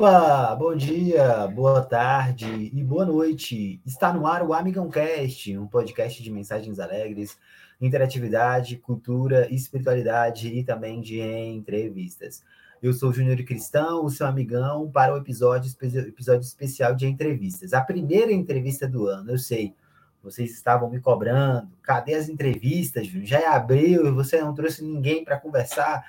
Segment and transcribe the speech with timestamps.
[0.00, 3.82] Opa, bom dia, boa tarde e boa noite.
[3.84, 7.36] Está no ar o Amigão Cast, um podcast de mensagens alegres,
[7.78, 12.42] interatividade, cultura, espiritualidade e também de entrevistas.
[12.82, 17.74] Eu sou o Júnior Cristão, o seu amigão, para o episódio, episódio especial de entrevistas.
[17.74, 19.74] A primeira entrevista do ano, eu sei,
[20.22, 21.68] vocês estavam me cobrando.
[21.82, 23.26] Cadê as entrevistas, Júnior?
[23.26, 26.02] Já é abril e você não trouxe ninguém para conversar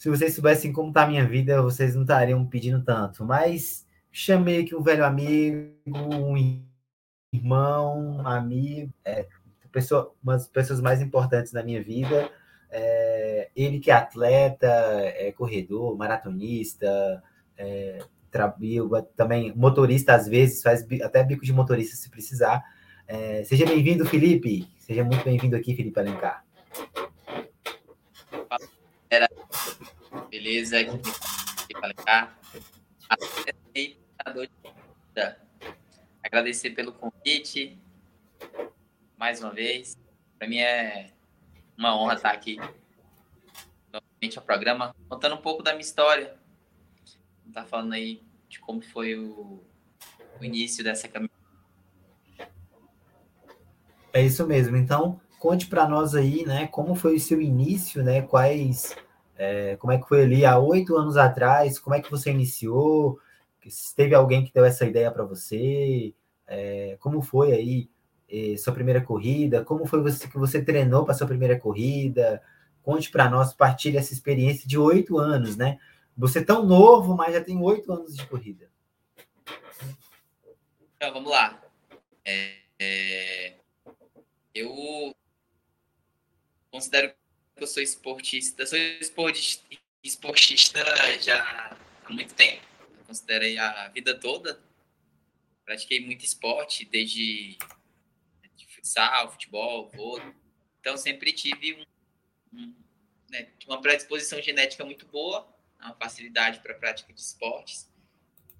[0.00, 3.22] se vocês soubessem como está a minha vida, vocês não estariam pedindo tanto.
[3.22, 6.64] Mas chamei aqui um velho amigo, um
[7.34, 9.26] irmão, amigo, é,
[9.70, 12.30] pessoa, uma das pessoas mais importantes da minha vida.
[12.70, 17.22] É, ele que é atleta, é corredor, maratonista,
[17.58, 18.02] é,
[19.14, 22.64] também motorista às vezes, faz até bico de motorista se precisar.
[23.06, 24.66] É, seja bem-vindo, Felipe.
[24.78, 26.42] Seja muito bem-vindo aqui, Felipe Alencar.
[29.10, 29.28] Era
[30.30, 30.78] Beleza?
[30.80, 30.98] Aqui.
[36.22, 37.78] Agradecer pelo convite
[39.16, 39.98] mais uma vez.
[40.38, 41.12] Para mim é
[41.76, 42.58] uma honra estar aqui
[43.92, 46.36] novamente ao programa, contando um pouco da minha história.
[47.52, 49.62] Tá falando aí de como foi o,
[50.40, 51.34] o início dessa caminhada.
[54.12, 54.76] É isso mesmo.
[54.76, 58.96] Então, conte para nós aí, né, como foi o seu início, né, quais
[59.42, 61.78] é, como é que foi ali há oito anos atrás?
[61.78, 63.18] Como é que você iniciou?
[63.66, 66.14] Se teve alguém que deu essa ideia para você?
[66.46, 67.90] É, como foi aí
[68.28, 69.64] eh, sua primeira corrida?
[69.64, 72.42] Como foi você que você treinou para sua primeira corrida?
[72.82, 75.78] Conte para nós, partilhe essa experiência de oito anos, né?
[76.18, 78.70] Você é tão novo, mas já tem oito anos de corrida.
[80.96, 81.58] Então, vamos lá.
[82.26, 83.54] É, é,
[84.54, 85.14] eu
[86.70, 87.10] considero
[87.64, 89.64] eu sou esportista, sou esportista,
[90.02, 90.80] esportista
[91.20, 92.62] já há muito tempo.
[92.98, 94.60] Eu considerei a vida toda.
[95.64, 97.58] Pratiquei muito esporte, desde
[98.56, 100.34] de futsal, futebol, vôlei.
[100.80, 101.74] Então, sempre tive
[102.52, 102.74] um, um,
[103.30, 105.46] né, uma predisposição genética muito boa,
[105.78, 107.90] uma facilidade para a prática de esportes.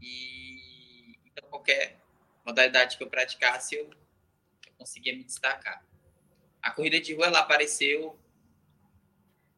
[0.00, 1.98] E então, qualquer
[2.44, 3.90] modalidade que eu praticasse, eu,
[4.66, 5.84] eu conseguia me destacar.
[6.62, 8.18] A corrida de rua ela apareceu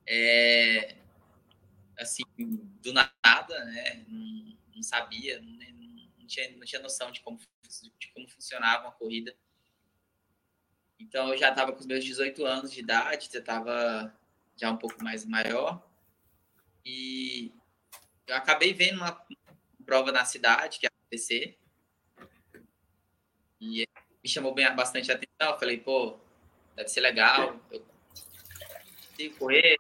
[0.07, 0.97] é,
[1.99, 4.05] assim, do nada, né?
[4.09, 5.53] Não, não sabia, não,
[6.19, 7.39] não, tinha, não tinha noção de como,
[7.99, 9.35] de como funcionava uma corrida.
[10.99, 14.17] Então, eu já estava com os meus 18 anos de idade, já estava
[14.57, 15.83] já um pouco mais maior.
[16.85, 17.53] E
[18.27, 19.25] eu acabei vendo uma
[19.85, 21.57] prova na cidade, que é a PC.
[23.61, 23.87] E
[24.23, 25.53] me chamou bem, bastante atenção.
[25.53, 26.19] Eu falei, pô,
[26.75, 27.61] deve ser legal.
[27.71, 27.85] Eu
[29.09, 29.79] consigo correr,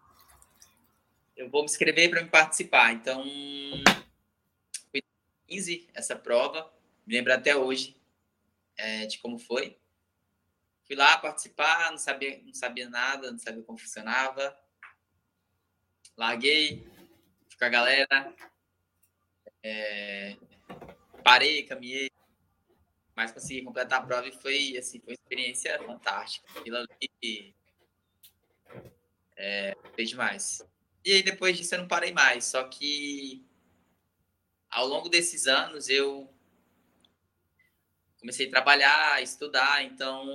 [1.42, 2.92] eu vou me inscrever para me participar.
[2.92, 3.24] Então,
[4.90, 5.02] foi
[5.48, 6.72] 15 essa prova,
[7.04, 7.96] me lembro até hoje
[8.76, 9.76] é, de como foi.
[10.86, 14.56] Fui lá participar, não sabia, não sabia nada, não sabia como funcionava.
[16.16, 16.86] Larguei,
[17.48, 18.34] fui com a galera,
[19.62, 20.36] é,
[21.24, 22.10] parei, caminhei,
[23.16, 26.46] mas consegui completar a prova e foi, assim, foi uma experiência fantástica.
[26.58, 27.54] Aquilo ali
[29.36, 30.71] é, fez demais.
[31.04, 32.44] E aí depois disso eu não parei mais.
[32.44, 33.44] Só que
[34.70, 36.32] ao longo desses anos eu
[38.18, 40.26] comecei a trabalhar, estudar, então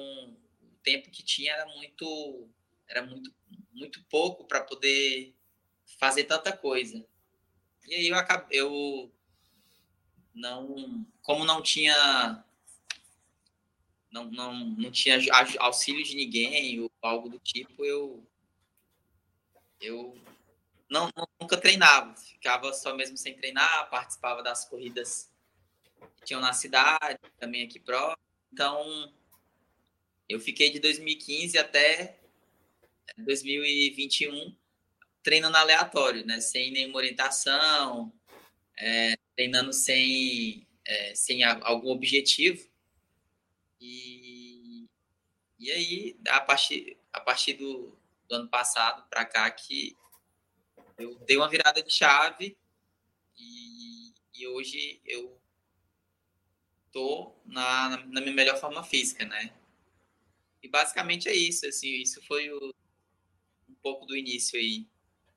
[0.62, 2.50] o tempo que tinha era muito
[2.88, 3.34] era muito
[3.72, 5.34] muito pouco para poder
[6.00, 7.06] fazer tanta coisa.
[7.88, 9.12] E aí eu acabei, eu
[10.34, 12.44] não como não tinha
[14.12, 15.20] não, não, não tinha
[15.60, 18.26] auxílio de ninguém ou algo do tipo, eu
[19.80, 20.18] eu
[20.90, 25.30] não, nunca treinava, ficava só mesmo sem treinar, participava das corridas
[26.18, 28.18] que tinham na cidade, também aqui próximo.
[28.54, 29.14] Então,
[30.30, 32.20] eu fiquei de 2015 até
[33.18, 34.56] 2021
[35.24, 36.40] treinando aleatório, né?
[36.40, 38.14] Sem nenhuma orientação,
[38.78, 42.66] é, treinando sem, é, sem algum objetivo.
[43.80, 44.88] E,
[45.60, 47.98] e aí, a partir, a partir do,
[48.28, 49.96] do ano passado para cá, que
[50.98, 52.58] eu dei uma virada de chave
[53.38, 55.40] e, e hoje eu
[56.92, 59.54] tô na, na minha melhor forma física, né?
[60.62, 62.74] E basicamente é isso, assim, isso foi o,
[63.70, 64.88] um pouco do início aí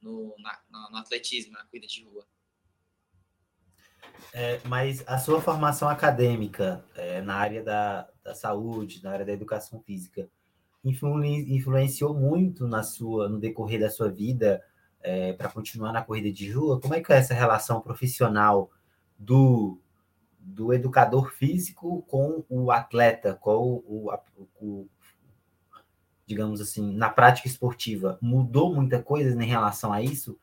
[0.00, 2.26] no, na, no atletismo, na corrida de rua.
[4.32, 9.32] É, mas a sua formação acadêmica é, na área da, da saúde, na área da
[9.32, 10.30] educação física,
[10.84, 14.64] influ, influenciou muito na sua, no decorrer da sua vida
[15.02, 16.80] é, para continuar na corrida de rua?
[16.80, 18.70] Como é que é essa relação profissional
[19.18, 19.78] do,
[20.38, 24.88] do educador físico com o atleta, com o, o, o
[26.26, 30.38] digamos assim, na prática esportiva, mudou muita coisa em relação a isso?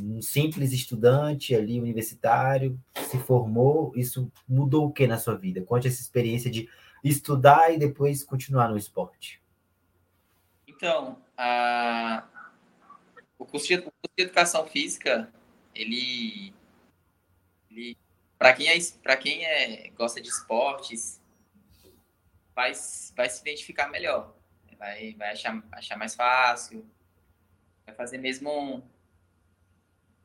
[0.00, 5.62] Um simples estudante ali, universitário, se formou, isso mudou o que na sua vida?
[5.62, 6.68] Conte essa experiência de
[7.04, 9.42] estudar e depois continuar no esporte.
[10.66, 12.24] Então, a...
[13.42, 15.32] o, curso de, o curso de educação física,
[15.74, 16.54] ele,
[17.70, 17.96] ele
[18.38, 21.20] para quem é para quem é gosta de esportes,
[22.54, 22.72] vai,
[23.16, 24.34] vai se identificar melhor
[24.82, 26.84] vai, vai achar, achar mais fácil,
[27.86, 28.82] vai fazer mesmo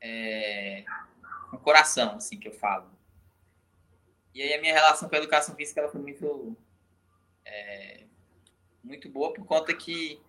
[0.02, 0.84] é,
[1.52, 2.90] com coração, assim, que eu falo.
[4.34, 6.58] E aí a minha relação com a educação física ela foi muito,
[7.46, 8.06] é,
[8.84, 10.20] muito boa por conta que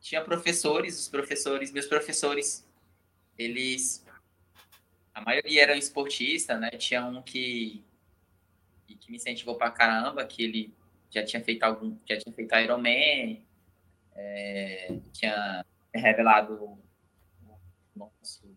[0.00, 2.66] tinha professores, os professores, meus professores,
[3.36, 4.04] eles,
[5.14, 6.70] a maioria eram esportistas, né?
[6.70, 7.84] Tinha um que,
[8.86, 10.74] que me incentivou pra caramba, que ele
[11.10, 13.38] já tinha feito algum, já tinha feito Iron Man,
[14.14, 15.64] é, tinha
[15.94, 16.78] revelado
[17.94, 18.56] nosso,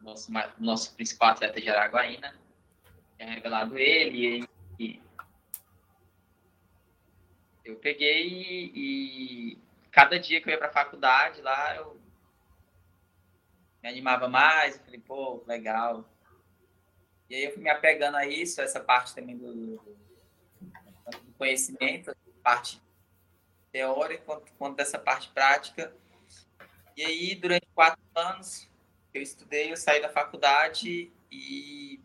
[0.00, 2.34] nosso, nosso principal atleta de Araguaína,
[3.16, 4.48] tinha revelado ele
[4.78, 5.02] e,
[7.64, 9.58] eu peguei e,
[9.94, 12.00] cada dia que eu ia para a faculdade lá eu
[13.80, 16.04] me animava mais, falei, pô, legal.
[17.30, 22.82] E aí eu fui me apegando a isso, essa parte também do, do conhecimento, parte
[23.70, 25.94] teórica quanto, quanto dessa parte prática.
[26.96, 28.68] E aí, durante quatro anos,
[29.12, 32.00] eu estudei, eu saí da faculdade e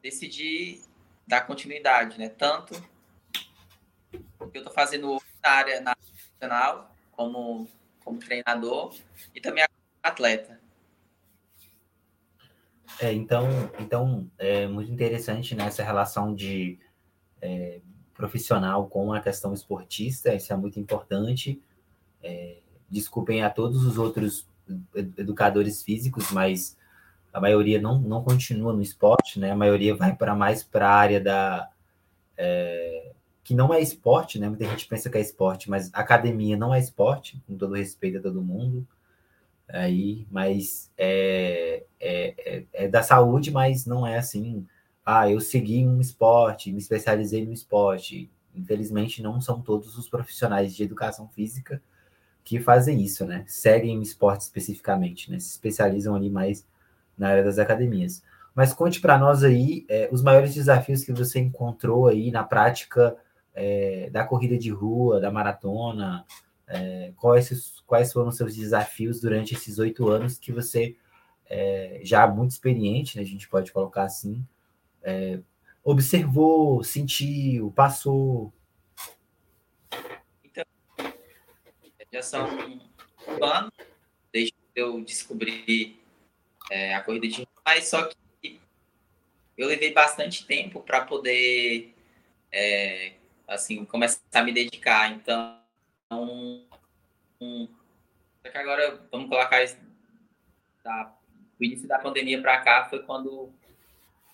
[0.00, 0.80] decidi
[1.26, 2.28] dar continuidade, né?
[2.28, 2.74] Tanto
[4.56, 7.68] que eu estou fazendo na área nacional, como,
[8.02, 8.94] como treinador,
[9.34, 9.64] e também
[10.02, 10.58] atleta.
[13.00, 13.48] É, então,
[13.78, 16.78] então é muito interessante né, relação de
[17.42, 17.80] é,
[18.14, 21.60] profissional com a questão esportista, isso é muito importante.
[22.22, 22.58] É,
[22.88, 24.48] desculpem a todos os outros
[24.94, 26.76] educadores físicos, mas
[27.32, 29.50] a maioria não, não continua no esporte, né?
[29.50, 31.70] A maioria vai para mais para a área da
[32.36, 33.12] é,
[33.46, 34.48] que não é esporte, né?
[34.48, 38.20] Muita gente pensa que é esporte, mas academia não é esporte, com todo respeito a
[38.20, 38.84] todo mundo
[39.68, 44.66] aí, mas é, é, é, é, da saúde, mas não é assim,
[45.04, 48.28] ah, eu segui um esporte, me especializei no esporte.
[48.52, 51.80] Infelizmente, não são todos os profissionais de educação física
[52.42, 53.44] que fazem isso, né?
[53.46, 55.38] Seguem o esporte especificamente, né?
[55.38, 56.66] Se especializam ali mais
[57.16, 58.24] na área das academias.
[58.56, 63.16] Mas conte para nós aí é, os maiores desafios que você encontrou aí na prática
[63.56, 66.26] é, da corrida de rua, da maratona,
[66.68, 70.94] é, quais, quais foram os seus desafios durante esses oito anos que você,
[71.48, 74.46] é, já muito experiente, né, a gente pode colocar assim,
[75.02, 75.40] é,
[75.82, 78.52] observou, sentiu, passou?
[80.44, 80.64] Então,
[82.12, 83.72] já são um ano
[84.30, 85.98] desde que eu descobri
[86.70, 88.60] é, a corrida de mas só que
[89.56, 91.94] eu levei bastante tempo para poder
[92.52, 93.14] é,
[93.46, 95.12] assim começar a me dedicar.
[95.12, 95.60] Então
[96.10, 96.66] um,
[98.42, 99.76] só que agora, vamos colocar isso,
[101.58, 103.52] o início da pandemia para cá foi quando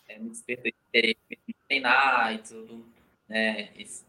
[0.09, 1.19] é, me despertou interesse
[1.67, 2.87] treinar e tudo,
[3.27, 4.05] né, e se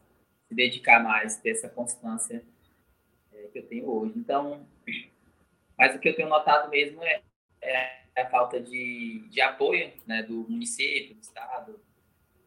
[0.50, 2.44] dedicar mais, ter essa constância
[3.32, 4.12] é, que eu tenho hoje.
[4.16, 4.66] Então,
[5.78, 7.22] mas o que eu tenho notado mesmo é,
[7.62, 11.80] é a falta de, de apoio né, do município, do estado,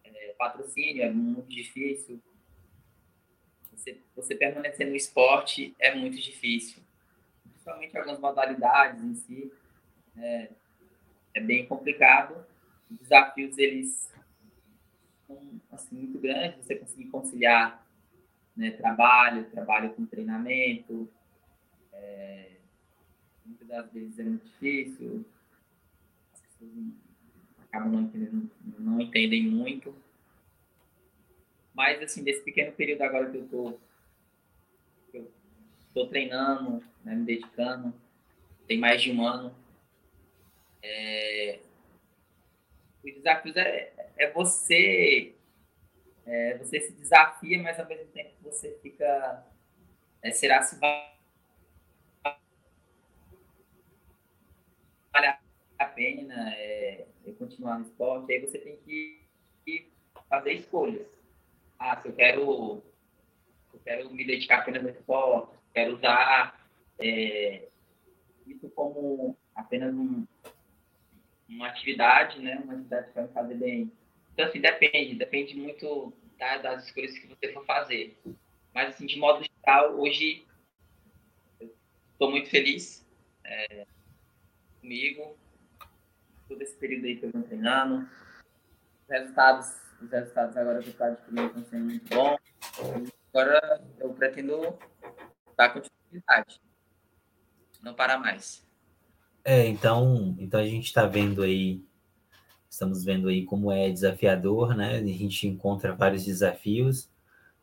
[0.03, 2.21] é, patrocínio é muito difícil,
[3.87, 6.81] você, você permanecer no esporte é muito difícil.
[7.43, 9.51] Principalmente algumas modalidades em si.
[10.17, 10.49] É,
[11.35, 12.45] é bem complicado.
[12.89, 14.11] Os desafios, eles
[15.25, 15.39] são
[15.71, 16.65] assim, muito grandes.
[16.65, 17.85] Você conseguir conciliar
[18.55, 21.07] né, trabalho, trabalho com treinamento.
[21.93, 22.51] É,
[23.45, 25.25] muitas das vezes é muito difícil.
[26.33, 26.71] As pessoas
[27.63, 29.95] acabam não entendendo, não entendem muito
[31.77, 33.79] mas, assim, desse pequeno período agora que eu tô,
[35.13, 35.31] eu
[35.93, 37.93] tô treinando, né, me dedicando,
[38.67, 39.55] tem mais de um ano,
[40.81, 41.59] é,
[43.05, 45.35] os desafios é, é você
[46.25, 49.45] é, você se desafia, mas ao mesmo tempo você fica
[50.23, 51.15] é, será se vale
[55.77, 57.05] a pena é,
[57.37, 59.21] continuar no esporte, aí você tem que
[60.27, 61.16] fazer escolhas
[61.79, 62.83] ah, se eu quero,
[63.73, 66.67] eu quero me dedicar apenas ao esporte, quero usar
[66.99, 67.67] é,
[68.45, 70.25] isso como apenas um,
[71.47, 72.57] uma atividade, né?
[72.63, 73.91] Uma atividade que vai fazer bem.
[74.33, 78.17] Então, assim, depende, depende muito das escolhas que você for fazer.
[78.73, 80.45] Mas, assim, de modo geral, hoje
[82.11, 83.07] estou muito feliz
[83.43, 83.85] é,
[84.79, 85.37] comigo,
[86.47, 88.07] todo esse período aí que eu estou treinando.
[89.03, 92.39] Os resultados, os resultados agora eu estou adquirindo estão sendo muito bons.
[93.33, 94.77] Agora eu pretendo
[95.55, 96.61] dar continuidade,
[97.81, 98.65] não parar mais.
[99.43, 101.83] É, então, então a gente está vendo aí,
[102.69, 104.97] estamos vendo aí como é desafiador, né?
[104.97, 107.09] A gente encontra vários desafios,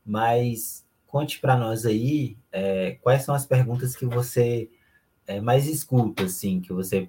[0.04, 4.70] mas conte para nós aí é, quais são as perguntas que você
[5.26, 7.08] é, mais escuta, assim, que você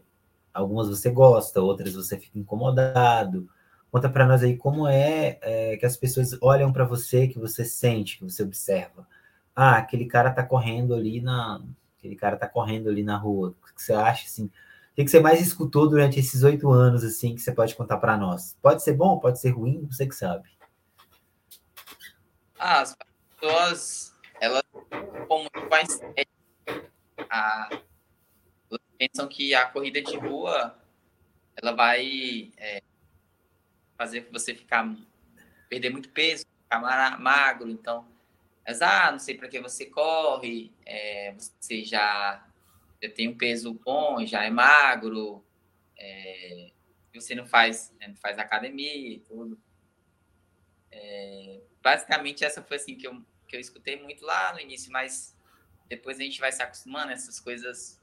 [0.53, 3.49] algumas você gosta, outras você fica incomodado.
[3.95, 7.63] Conta para nós aí como é, é, que as pessoas olham para você, que você
[7.63, 9.07] sente, que você observa.
[9.55, 11.61] Ah, aquele cara tá correndo ali na,
[11.97, 13.55] aquele cara tá correndo ali na rua.
[13.57, 14.47] O que você acha assim?
[14.47, 18.17] O que você mais escutou durante esses oito anos assim que você pode contar para
[18.17, 18.57] nós?
[18.61, 20.49] Pode ser bom, pode ser ruim, você que sabe.
[22.59, 22.97] Ah, as
[23.39, 24.61] pessoas elas
[25.25, 26.01] como mais
[27.29, 27.69] a
[28.97, 30.77] pensam que a corrida de rua
[31.55, 32.81] ela vai é,
[33.97, 34.95] fazer você ficar
[35.69, 38.07] perder muito peso, ficar magro, então,
[38.65, 42.47] mas ah, não sei para que você corre, é, você já,
[43.01, 45.43] já tem um peso bom, já é magro,
[45.97, 46.71] é,
[47.13, 49.59] você não faz, né, não faz academia e tudo.
[50.91, 55.35] É, basicamente essa foi assim que eu, que eu escutei muito lá no início, mas
[55.87, 58.01] depois a gente vai se acostumando essas coisas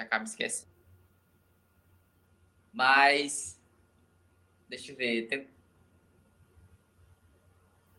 [0.00, 0.70] acaba esquecendo.
[2.72, 3.57] Mas,
[4.68, 5.48] deixa eu ver, tem...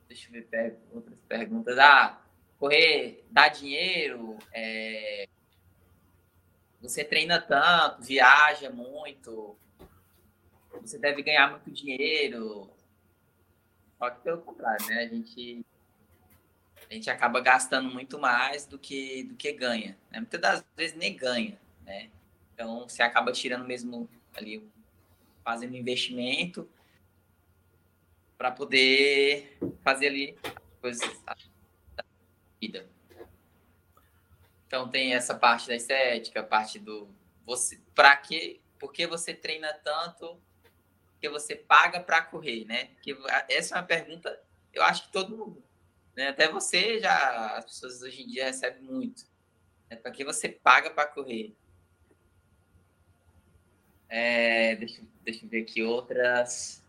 [0.08, 0.78] deixa eu ver per...
[0.92, 1.78] outras perguntas.
[1.78, 2.22] Ah,
[2.58, 5.28] correr dá dinheiro, é...
[6.82, 9.58] você treina tanto, viaja muito,
[10.82, 12.70] você deve ganhar muito dinheiro.
[13.98, 15.04] Só que pelo contrário, né?
[15.04, 15.66] A gente
[16.90, 19.98] a gente acaba gastando muito mais do que do que ganha.
[20.10, 20.20] Né?
[20.20, 21.60] Muitas das vezes nem ganha
[21.90, 22.10] né?
[22.54, 24.08] Então, você acaba tirando mesmo
[24.38, 24.64] ali,
[25.50, 26.70] fazendo investimento
[28.38, 30.38] para poder fazer ali
[30.80, 31.36] coisas da
[32.62, 32.88] vida.
[34.68, 37.10] Então, tem essa parte da estética, parte do
[37.48, 40.40] você, para que, porque você treina tanto
[41.20, 42.92] que você paga para correr, né?
[43.02, 43.18] Que
[43.50, 44.40] essa é uma pergunta,
[44.72, 45.64] eu acho que todo mundo,
[46.16, 46.28] né?
[46.28, 49.26] Até você já, as pessoas hoje em dia recebem muito.
[49.90, 49.98] Né?
[49.98, 51.56] Para que você paga para correr?
[54.08, 56.84] É, deixa, deixa eu ver aqui outras.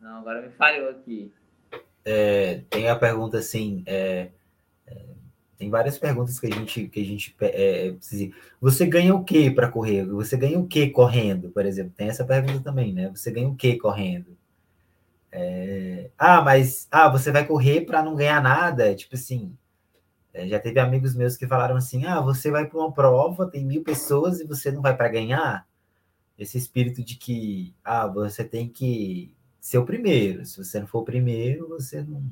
[0.00, 1.32] Não, agora me falhou aqui.
[2.04, 3.82] É, tem a pergunta assim.
[3.86, 4.30] É,
[4.86, 5.04] é,
[5.58, 8.32] tem várias perguntas que a gente que a gente é, precisa.
[8.60, 10.04] Você ganha o que para correr?
[10.06, 11.92] Você ganha o que correndo, por exemplo?
[11.96, 13.10] Tem essa pergunta também, né?
[13.10, 14.36] Você ganha o que correndo?
[15.32, 18.94] É, ah, mas ah, você vai correr para não ganhar nada?
[18.94, 19.56] Tipo assim,
[20.32, 23.64] é, já teve amigos meus que falaram assim: ah, você vai para uma prova, tem
[23.64, 25.66] mil pessoas e você não vai para ganhar?
[26.38, 30.44] Esse espírito de que ah, você tem que ser o primeiro.
[30.44, 32.22] Se você não for o primeiro, você não,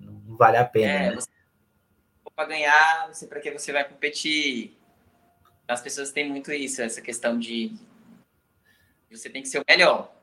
[0.00, 0.92] não vale a pena.
[0.92, 1.22] É, né?
[2.34, 4.76] Para ganhar, você para que você vai competir?
[5.66, 7.74] As pessoas têm muito isso, essa questão de
[9.10, 10.15] você tem que ser o melhor.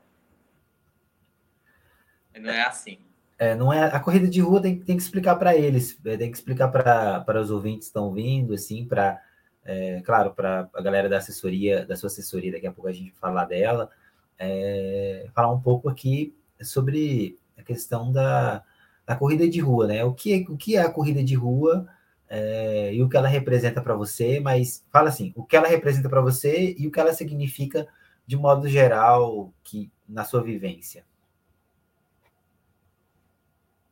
[2.38, 2.98] Não é assim.
[3.38, 6.30] É, não é a corrida de rua tem, tem que explicar para eles, é, tem
[6.30, 9.20] que explicar para os ouvintes que estão vindo, assim, para
[9.64, 13.12] é, claro, para a galera da assessoria, da sua assessoria, daqui a pouco a gente
[13.12, 13.90] falar dela,
[14.38, 18.62] é, falar um pouco aqui sobre a questão da,
[19.06, 20.04] da corrida de rua, né?
[20.04, 21.88] O que, o que é a corrida de rua
[22.28, 26.08] é, e o que ela representa para você, mas fala assim, o que ela representa
[26.08, 27.86] para você e o que ela significa
[28.26, 31.04] de modo geral que na sua vivência.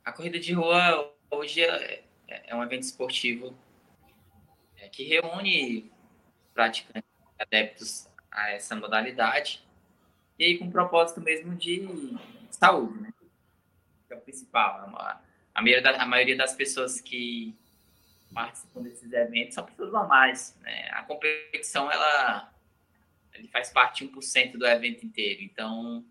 [0.04, 3.56] A corrida de rua hoje é, é um evento esportivo
[4.76, 5.92] é, que reúne
[6.52, 9.64] praticantes adeptos a essa modalidade
[10.38, 12.16] e aí com o propósito mesmo de
[12.50, 13.12] saúde, né?
[14.10, 14.80] É o principal.
[14.80, 15.18] É
[15.54, 17.56] a, maioria da, a maioria das pessoas que
[18.34, 20.88] participam desses eventos são pessoas normais, né?
[20.90, 22.52] A competição, ela
[23.52, 26.04] faz parte de 1% do evento inteiro, então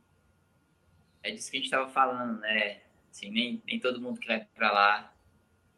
[1.24, 2.82] é disso que a gente estava falando, né?
[3.12, 5.14] Assim, nem, nem todo mundo que vai para lá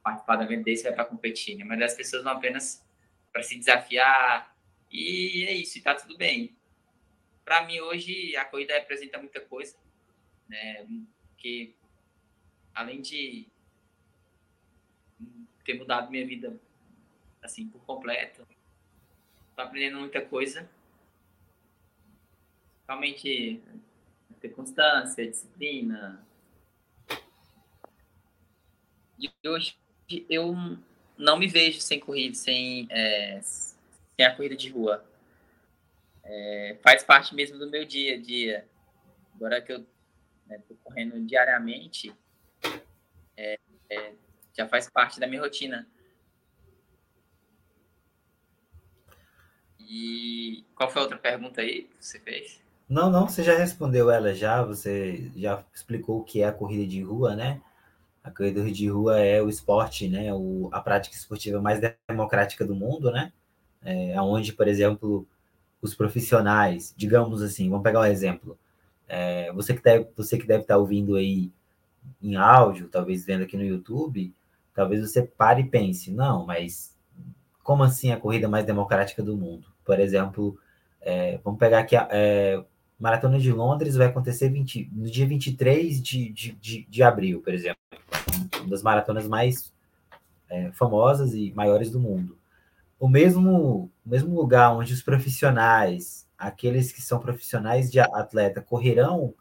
[0.04, 1.64] participar evento desse vai para competir, né?
[1.64, 2.86] Mas as pessoas vão apenas
[3.32, 4.56] para se desafiar
[4.92, 6.56] e é isso, e tá tudo bem.
[7.44, 9.76] Para mim, hoje, a corrida representa muita coisa,
[10.48, 10.86] né?
[11.30, 11.74] Porque,
[12.74, 13.48] além de
[15.66, 16.60] ter mudado minha vida
[17.42, 18.46] assim por completo.
[19.50, 20.70] Estou aprendendo muita coisa.
[22.88, 23.62] Realmente
[24.40, 26.26] ter constância, disciplina.
[29.24, 29.78] E hoje
[30.30, 30.54] eu
[31.18, 35.02] não me vejo sem corrida, sem, é, sem a corrida de rua.
[36.26, 38.68] É, faz parte mesmo do meu dia a dia.
[39.34, 39.86] Agora que eu
[40.46, 42.14] né, correndo diariamente,
[43.38, 43.58] é,
[43.90, 44.14] é,
[44.54, 45.88] já faz parte da minha rotina.
[49.80, 52.62] E qual foi a outra pergunta aí que você fez?
[52.90, 56.86] Não, não, você já respondeu ela já, você já explicou o que é a corrida
[56.86, 57.62] de rua, né?
[58.24, 60.34] A corrida de rua é o esporte, né?
[60.34, 63.34] O, a prática esportiva mais democrática do mundo, né?
[63.84, 65.28] É, onde, por exemplo,
[65.82, 68.58] os profissionais, digamos assim, vamos pegar um exemplo.
[69.08, 71.52] É, você, que deve, você que deve estar ouvindo aí
[72.22, 74.34] em áudio, talvez vendo aqui no YouTube,
[74.74, 76.96] talvez você pare e pense, não, mas
[77.62, 79.68] como assim a corrida mais democrática do mundo?
[79.84, 80.58] Por exemplo,
[81.02, 82.64] é, vamos pegar aqui a é,
[82.98, 87.54] Maratona de Londres, vai acontecer 20, no dia 23 de, de, de, de abril, por
[87.54, 87.78] exemplo.
[88.60, 89.74] Uma das maratonas mais
[90.50, 92.38] é, famosas e maiores do mundo.
[93.00, 99.34] O mesmo, o mesmo lugar onde os profissionais, aqueles que são profissionais de atleta, correrão,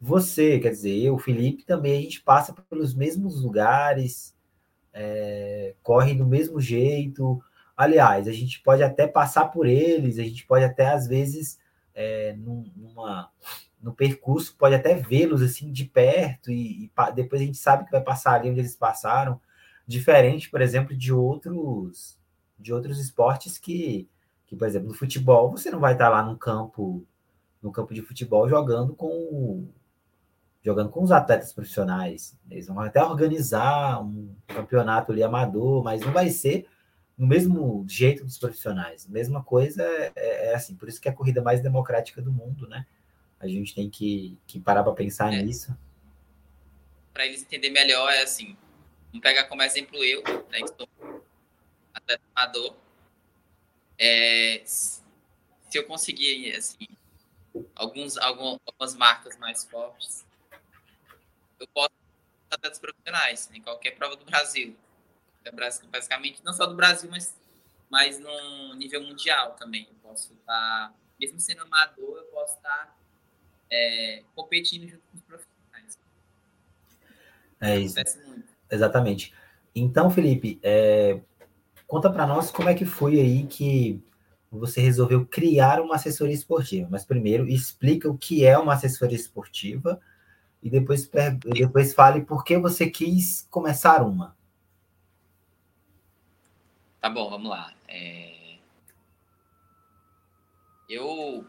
[0.00, 4.34] você, quer dizer, eu, Felipe, também a gente passa pelos mesmos lugares,
[4.92, 7.42] é, corre do mesmo jeito,
[7.76, 11.58] Aliás, a gente pode até passar por eles, a gente pode até, às vezes,
[11.94, 13.30] é, numa,
[13.82, 17.90] no percurso, pode até vê-los assim de perto e, e, depois a gente sabe que
[17.90, 19.40] vai passar ali onde eles passaram,
[19.86, 22.18] diferente, por exemplo, de outros
[22.58, 24.08] de outros esportes que,
[24.46, 27.04] que por exemplo, no futebol, você não vai estar lá no campo
[27.60, 29.68] no campo de futebol jogando com
[30.62, 32.38] jogando com os atletas profissionais.
[32.48, 36.68] Eles vão até organizar um campeonato ali amador, mas não vai ser
[37.18, 39.06] no mesmo jeito dos profissionais.
[39.06, 42.32] Mesma coisa é, é, é, assim, por isso que é a corrida mais democrática do
[42.32, 42.86] mundo, né?
[43.42, 45.42] A gente tem que, que parar para pensar é.
[45.42, 45.76] nisso.
[47.12, 48.56] Para eles entenderem melhor, é assim,
[49.08, 50.88] vamos pegar como exemplo eu, né, que sou
[51.92, 52.74] atleta amador.
[53.98, 55.02] É, se
[55.74, 56.88] eu conseguir, assim,
[57.74, 60.24] alguns, algumas marcas mais fortes,
[61.60, 61.90] eu posso
[62.50, 64.76] atletas profissionais, em qualquer prova do Brasil
[65.44, 67.34] é basicamente não só do Brasil, mas,
[67.90, 69.86] mas no nível mundial também.
[69.88, 72.96] Eu posso estar, mesmo sendo amador, eu posso estar
[73.72, 75.98] é, competindo junto com os profissionais.
[77.58, 77.96] É isso.
[78.70, 79.32] Exatamente.
[79.74, 81.18] Então, Felipe, é,
[81.86, 84.04] conta para nós como é que foi aí que
[84.50, 86.86] você resolveu criar uma assessoria esportiva.
[86.90, 89.98] Mas primeiro explica o que é uma assessoria esportiva
[90.62, 91.10] e depois,
[91.46, 94.36] depois fale por que você quis começar uma.
[97.00, 97.72] Tá bom, vamos lá.
[97.88, 98.58] É...
[100.88, 101.46] Eu,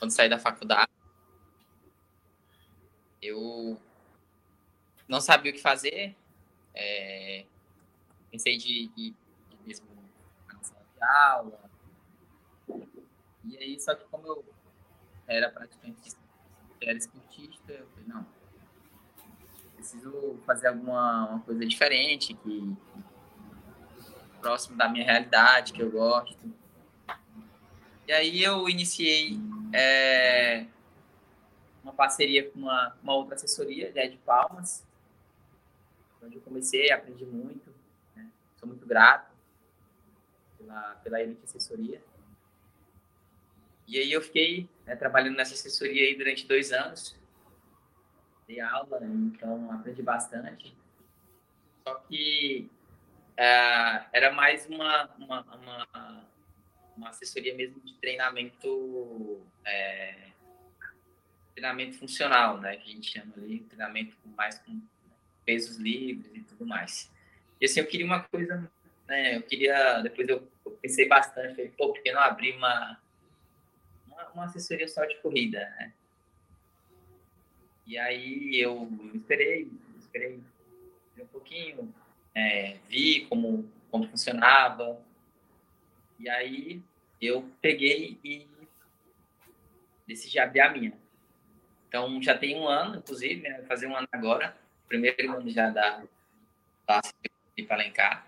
[0.00, 0.90] quando saí da faculdade,
[3.22, 3.80] eu
[5.08, 6.16] não sabia o que fazer.
[6.74, 7.44] É...
[8.30, 9.86] Pensei de, de, de mesmo
[10.94, 11.58] de aula.
[13.44, 14.44] E aí, só que como eu
[15.26, 16.16] era praticamente
[16.80, 18.26] era esportista, eu falei, não,
[19.74, 22.76] preciso fazer alguma coisa diferente, que
[24.40, 26.52] próximo da minha realidade, que eu gosto.
[28.06, 29.38] E aí eu iniciei
[29.72, 30.66] é,
[31.82, 34.86] uma parceria com uma, uma outra assessoria, de Ed Palmas,
[36.22, 37.72] onde eu comecei, aprendi muito,
[38.14, 38.28] né?
[38.56, 39.32] sou muito grato
[40.58, 42.02] pela, pela Elite Assessoria.
[43.86, 47.16] E aí eu fiquei né, trabalhando nessa assessoria aí durante dois anos,
[48.46, 50.76] dei aula, então aprendi bastante.
[51.86, 52.70] Só que
[53.34, 56.26] é, era mais uma, uma, uma,
[56.96, 60.32] uma, assessoria mesmo de treinamento, é,
[61.58, 62.76] treinamento funcional, né?
[62.76, 64.80] Que a gente chama ali, treinamento mais com
[65.44, 67.10] pesos livres e tudo mais.
[67.60, 68.70] E assim, eu queria uma coisa,
[69.08, 69.36] né?
[69.36, 73.00] Eu queria, depois eu, eu pensei bastante, falei, pô, por que não abrir uma,
[74.06, 75.92] uma, uma assessoria só de corrida, né?
[77.84, 79.68] E aí eu esperei,
[79.98, 80.40] esperei
[81.18, 81.92] um pouquinho,
[82.34, 85.02] é, vi como, como funcionava.
[86.20, 86.82] E aí
[87.20, 88.46] eu peguei e
[90.06, 91.07] decidi abrir a minha.
[91.88, 93.62] Então já tem um ano, inclusive, né?
[93.62, 96.02] fazer um ano agora, primeiro ano já da,
[96.86, 97.00] da
[97.56, 98.26] de Palencar.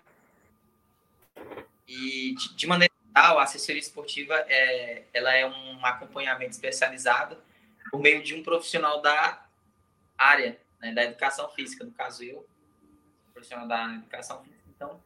[1.87, 7.37] E de, maneira geral, a assessoria esportiva é, ela é um acompanhamento especializado
[7.89, 9.45] por meio de um profissional da
[10.17, 12.45] área, né, da educação física, no caso eu,
[13.33, 14.61] profissional da educação física.
[14.75, 15.01] Então,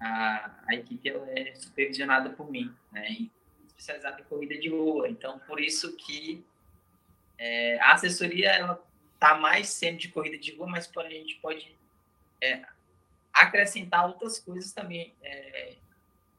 [0.00, 3.28] a, a equipe ela é supervisionada por mim, né?
[3.66, 5.08] Especializada em corrida de rua.
[5.08, 6.44] Então, por isso que
[7.38, 8.84] é, a assessoria ela
[9.18, 11.76] tá mais sendo de corrida de rua, mas porém a gente pode
[12.40, 12.62] é,
[13.32, 15.74] acrescentar outras coisas também é,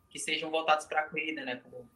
[0.09, 1.57] que sejam voltadas para a corrida, né?
[1.57, 1.87] Como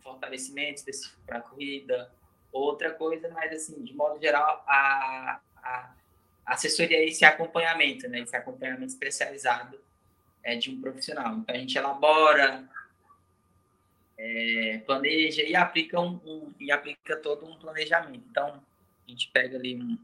[0.00, 0.82] fortalecimento
[1.26, 2.12] para a corrida,
[2.52, 5.94] outra coisa, mas assim, de modo geral, a, a
[6.46, 8.20] assessoria é esse acompanhamento, né?
[8.20, 9.80] Esse acompanhamento especializado
[10.42, 11.34] é de um profissional.
[11.36, 12.68] Então a gente elabora,
[14.24, 18.24] é, planeja e aplica um, um, e aplica todo um planejamento.
[18.30, 18.62] Então
[19.06, 19.98] a gente pega ali um,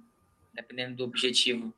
[0.52, 1.72] dependendo do objetivo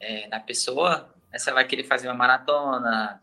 [0.00, 3.22] é, da pessoa, você vai querer fazer uma maratona,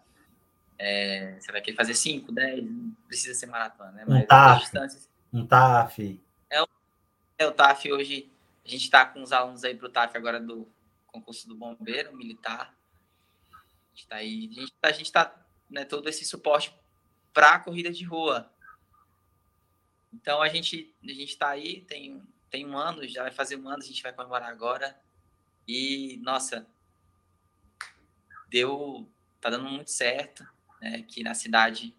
[0.78, 4.06] é, você vai querer fazer 5, 10, não precisa ser maratona, né?
[4.08, 4.72] Mas um TAF.
[5.34, 6.22] Um TAF.
[6.48, 6.68] É, o,
[7.40, 8.32] é o TAF hoje,
[8.64, 10.68] a gente está com os alunos aí para o TAF agora do
[11.08, 12.76] concurso do bombeiro militar.
[13.52, 14.50] A gente está aí,
[14.84, 16.72] a gente está tá, né, todo esse suporte
[17.34, 18.50] para a corrida de rua.
[20.14, 23.68] Então a gente a gente está aí, tem, tem um ano, já vai fazer um
[23.68, 24.98] ano, a gente vai comemorar agora.
[25.68, 26.68] E, nossa,
[28.50, 29.10] deu,
[29.42, 30.48] tá dando muito certo,
[30.80, 30.98] né?
[30.98, 31.96] Aqui na cidade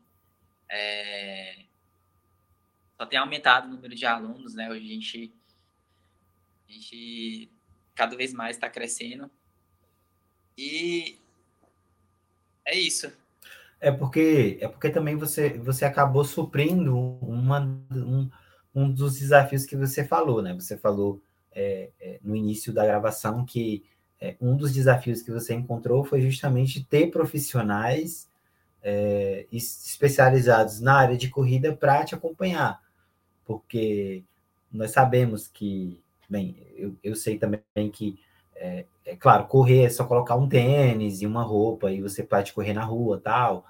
[0.68, 1.64] é,
[2.96, 4.70] só tem aumentado o número de alunos, né?
[4.70, 5.32] Hoje a gente,
[6.68, 7.50] a gente
[7.94, 9.30] cada vez mais está crescendo.
[10.56, 11.18] E
[12.64, 13.12] é isso.
[13.84, 17.60] É porque é porque também você você acabou suprindo uma,
[17.92, 18.30] um,
[18.74, 20.54] um dos desafios que você falou, né?
[20.54, 21.20] Você falou
[21.52, 23.84] é, é, no início da gravação que
[24.18, 28.26] é, um dos desafios que você encontrou foi justamente ter profissionais
[28.82, 32.80] é, especializados na área de corrida para te acompanhar,
[33.44, 34.24] porque
[34.72, 38.18] nós sabemos que, bem, eu, eu sei também que,
[38.56, 42.52] é, é, claro, correr é só colocar um tênis e uma roupa e você pode
[42.54, 43.66] correr na rua tal,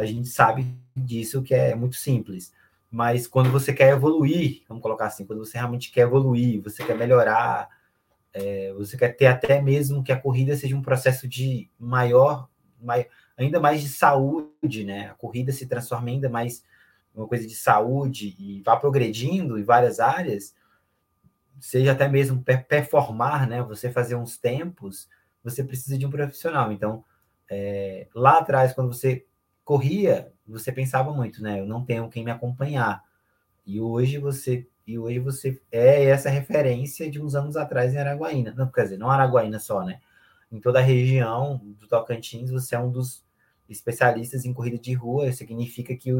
[0.00, 2.52] a gente sabe disso que é muito simples,
[2.90, 6.96] mas quando você quer evoluir, vamos colocar assim, quando você realmente quer evoluir, você quer
[6.96, 7.68] melhorar,
[8.32, 12.48] é, você quer ter até mesmo que a corrida seja um processo de maior,
[13.36, 15.08] ainda mais de saúde, né?
[15.08, 16.62] A corrida se transforma ainda mais
[17.14, 20.54] uma coisa de saúde e vá progredindo em várias áreas,
[21.58, 23.62] seja até mesmo performar, né?
[23.62, 25.08] Você fazer uns tempos,
[25.42, 26.70] você precisa de um profissional.
[26.70, 27.04] Então,
[27.50, 29.24] é, lá atrás, quando você
[29.66, 31.60] corria, você pensava muito, né?
[31.60, 33.02] Eu não tenho quem me acompanhar.
[33.66, 38.54] E hoje você e hoje você é essa referência de uns anos atrás em Araguaína.
[38.56, 40.00] Não, quer dizer, não Araguaína só, né?
[40.52, 43.24] Em toda a região do Tocantins, você é um dos
[43.68, 45.32] especialistas em corrida de rua.
[45.32, 46.12] Significa que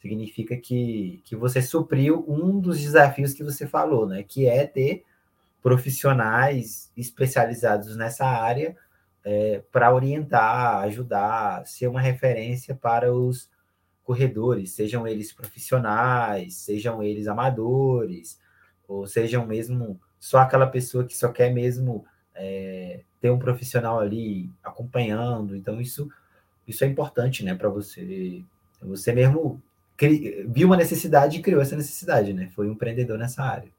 [0.00, 4.22] significa que, que você supriu um dos desafios que você falou, né?
[4.22, 5.04] Que é ter
[5.60, 8.74] profissionais especializados nessa área
[9.24, 13.48] é, para orientar, ajudar, ser uma referência para os
[14.04, 18.40] corredores, sejam eles profissionais, sejam eles amadores,
[18.86, 24.50] ou sejam mesmo só aquela pessoa que só quer mesmo é, ter um profissional ali
[24.62, 25.54] acompanhando.
[25.54, 26.08] Então, isso,
[26.66, 28.42] isso é importante, né, para você.
[28.80, 29.62] Você mesmo
[29.96, 32.48] cri, viu uma necessidade e criou essa necessidade, né?
[32.54, 33.70] Foi um empreendedor nessa área.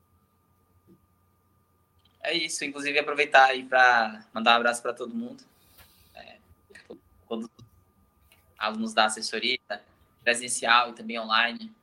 [2.22, 5.44] É isso, inclusive aproveitar aí para mandar um abraço para todo mundo,
[6.14, 6.38] é,
[7.28, 7.66] todos os
[8.58, 9.60] alunos da assessoria,
[10.24, 11.74] presencial e também online.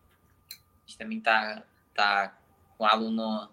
[0.50, 1.62] A gente também está
[1.94, 2.38] tá
[2.76, 3.50] com aluno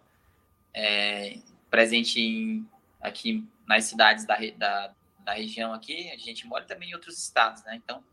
[0.73, 2.69] é, presente em,
[3.01, 7.63] aqui nas cidades da, da, da região aqui, a gente mora também em outros estados,
[7.63, 7.75] né?
[7.75, 8.03] Então,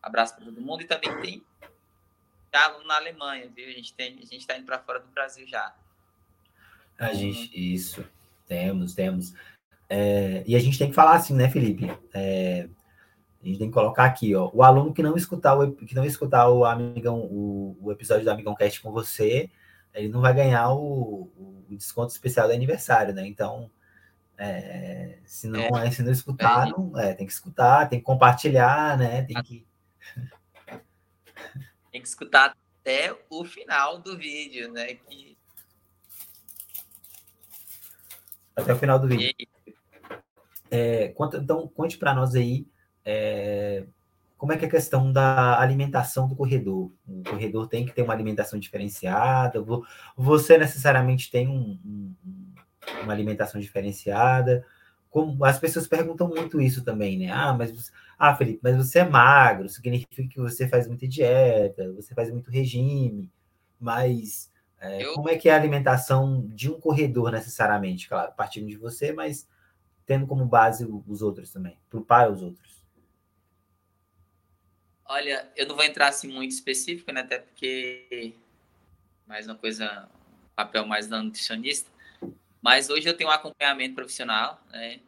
[0.00, 1.44] abraço para todo mundo e também tem
[2.52, 3.68] aluno na Alemanha, viu?
[3.68, 3.94] A gente
[4.32, 5.74] está indo para fora do Brasil já.
[6.98, 8.06] A gente, isso.
[8.50, 9.32] Temos, temos.
[9.88, 11.88] É, e a gente tem que falar assim, né, Felipe?
[12.12, 12.68] É,
[13.40, 14.50] a gente tem que colocar aqui, ó.
[14.52, 18.30] O aluno que não escutar o, que não escutar o amigão, o, o episódio do
[18.30, 19.48] Amigão Cast com você,
[19.94, 23.24] ele não vai ganhar o, o desconto especial do aniversário, né?
[23.24, 23.70] Então,
[24.36, 25.88] é, se não, é.
[25.92, 26.70] se não escutar, é.
[26.72, 29.22] não, é, tem que escutar, tem que compartilhar, né?
[29.22, 29.64] Tem que.
[31.92, 34.94] Tem que escutar até o final do vídeo, né?
[34.94, 35.29] Que
[38.60, 39.34] até o final do vídeo.
[40.70, 42.66] É, conta, então, conte para nós aí
[43.04, 43.84] é,
[44.40, 46.90] como é que é a questão da alimentação do corredor.
[47.06, 49.62] O corredor tem que ter uma alimentação diferenciada?
[50.16, 52.14] Você necessariamente tem um, um,
[53.02, 54.64] uma alimentação diferenciada?
[55.10, 57.30] Como, as pessoas perguntam muito isso também, né?
[57.30, 62.14] Ah, mas ah, Felipe, mas você é magro, significa que você faz muita dieta, você
[62.14, 63.30] faz muito regime,
[63.78, 64.49] mas
[64.80, 65.14] é, eu...
[65.14, 68.08] Como é que é a alimentação de um corredor, necessariamente?
[68.08, 69.48] Claro, partindo de você, mas
[70.06, 72.82] tendo como base os outros também, para os outros?
[75.04, 77.20] Olha, eu não vou entrar assim muito específico, né?
[77.20, 78.34] Até porque
[79.30, 80.08] mais uma coisa,
[80.56, 81.88] papel mais da nutricionista.
[82.60, 85.00] Mas hoje eu tenho um acompanhamento profissional, né?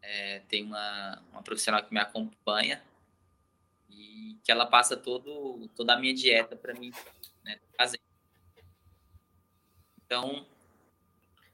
[0.00, 2.82] É, tem uma, uma profissional que me acompanha
[3.90, 6.92] e que ela passa todo, toda a minha dieta para mim
[7.44, 7.98] né, fazer.
[10.12, 10.44] Então,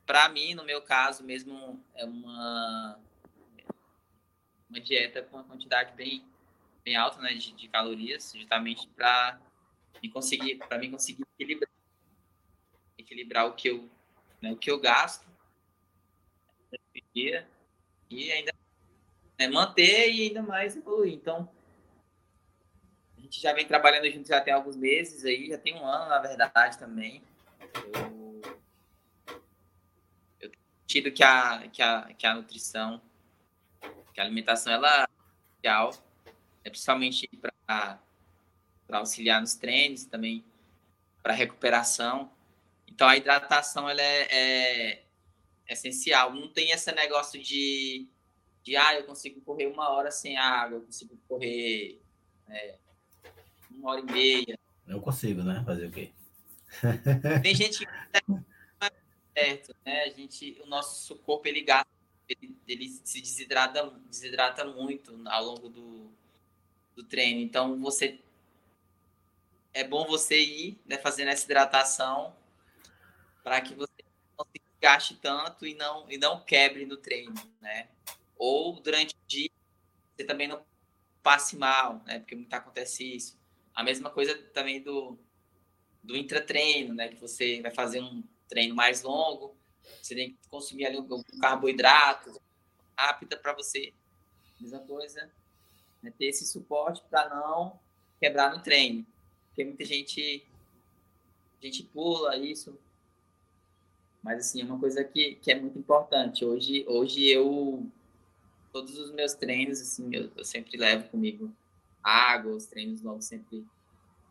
[0.05, 2.99] para mim, no meu caso mesmo, é uma,
[4.69, 6.25] uma dieta com uma quantidade bem,
[6.85, 9.39] bem alta né, de, de calorias, justamente para
[10.03, 11.71] me conseguir, para mim conseguir equilibrar,
[12.99, 13.89] equilibrar o que eu,
[14.43, 15.25] né, o que eu gasto
[17.15, 17.49] dia
[18.11, 18.53] e ainda
[19.39, 21.15] né, manter e ainda mais evoluir.
[21.15, 21.49] Então,
[23.17, 26.09] a gente já vem trabalhando junto já tem alguns meses aí, já tem um ano,
[26.09, 27.23] na verdade, também.
[27.95, 28.18] Eu,
[30.89, 33.01] tido que a, que a, que a nutrição,
[34.15, 35.07] que a alimentação, ela é
[35.59, 35.95] ideal,
[36.65, 37.29] é principalmente
[37.67, 38.01] para
[38.91, 40.43] auxiliar nos treinos, também
[41.23, 42.33] para recuperação.
[42.87, 45.03] Então, a hidratação ela é, é
[45.69, 46.33] essencial.
[46.33, 48.09] Não tem esse negócio de,
[48.65, 52.01] de ah, eu consigo correr uma hora sem água, eu consigo correr
[52.49, 52.77] é,
[53.71, 54.59] uma hora e meia.
[54.87, 55.63] Eu consigo, né?
[55.67, 56.11] Fazer o quê?
[57.43, 57.87] Tem gente que
[59.39, 60.03] certo, né?
[60.03, 61.89] A gente, o nosso corpo ele gasta,
[62.29, 66.11] ele, ele se desidrata, desidrata muito ao longo do,
[66.97, 67.41] do treino.
[67.41, 68.21] Então você
[69.73, 72.35] é bom você ir né, fazendo essa hidratação
[73.45, 73.93] para que você
[74.37, 77.89] não se gaste tanto e não e não quebre no treino, né?
[78.37, 79.51] Ou durante o dia
[80.17, 80.65] você também não
[81.23, 82.19] passe mal, né?
[82.19, 83.39] Porque muito acontece isso.
[83.75, 85.17] A mesma coisa também do,
[86.03, 87.09] do intratreino, né?
[87.09, 89.55] Que você vai fazer um treino mais longo,
[90.03, 92.41] você tem que consumir ali um carboidrato
[92.97, 93.93] rápida para você.
[94.61, 95.31] Mesma coisa,
[96.03, 96.13] né?
[96.19, 97.79] ter esse suporte para não
[98.21, 99.07] quebrar no treino.
[99.49, 100.47] Porque muita gente,
[101.61, 102.79] a gente pula isso.
[104.23, 106.45] Mas, assim, é uma coisa que, que é muito importante.
[106.45, 107.87] Hoje, hoje eu,
[108.73, 111.53] todos os meus treinos, assim, eu, eu sempre levo comigo
[112.03, 113.65] água, os treinos longos sempre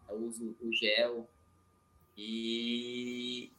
[0.10, 1.30] eu uso o gel.
[2.18, 3.52] E.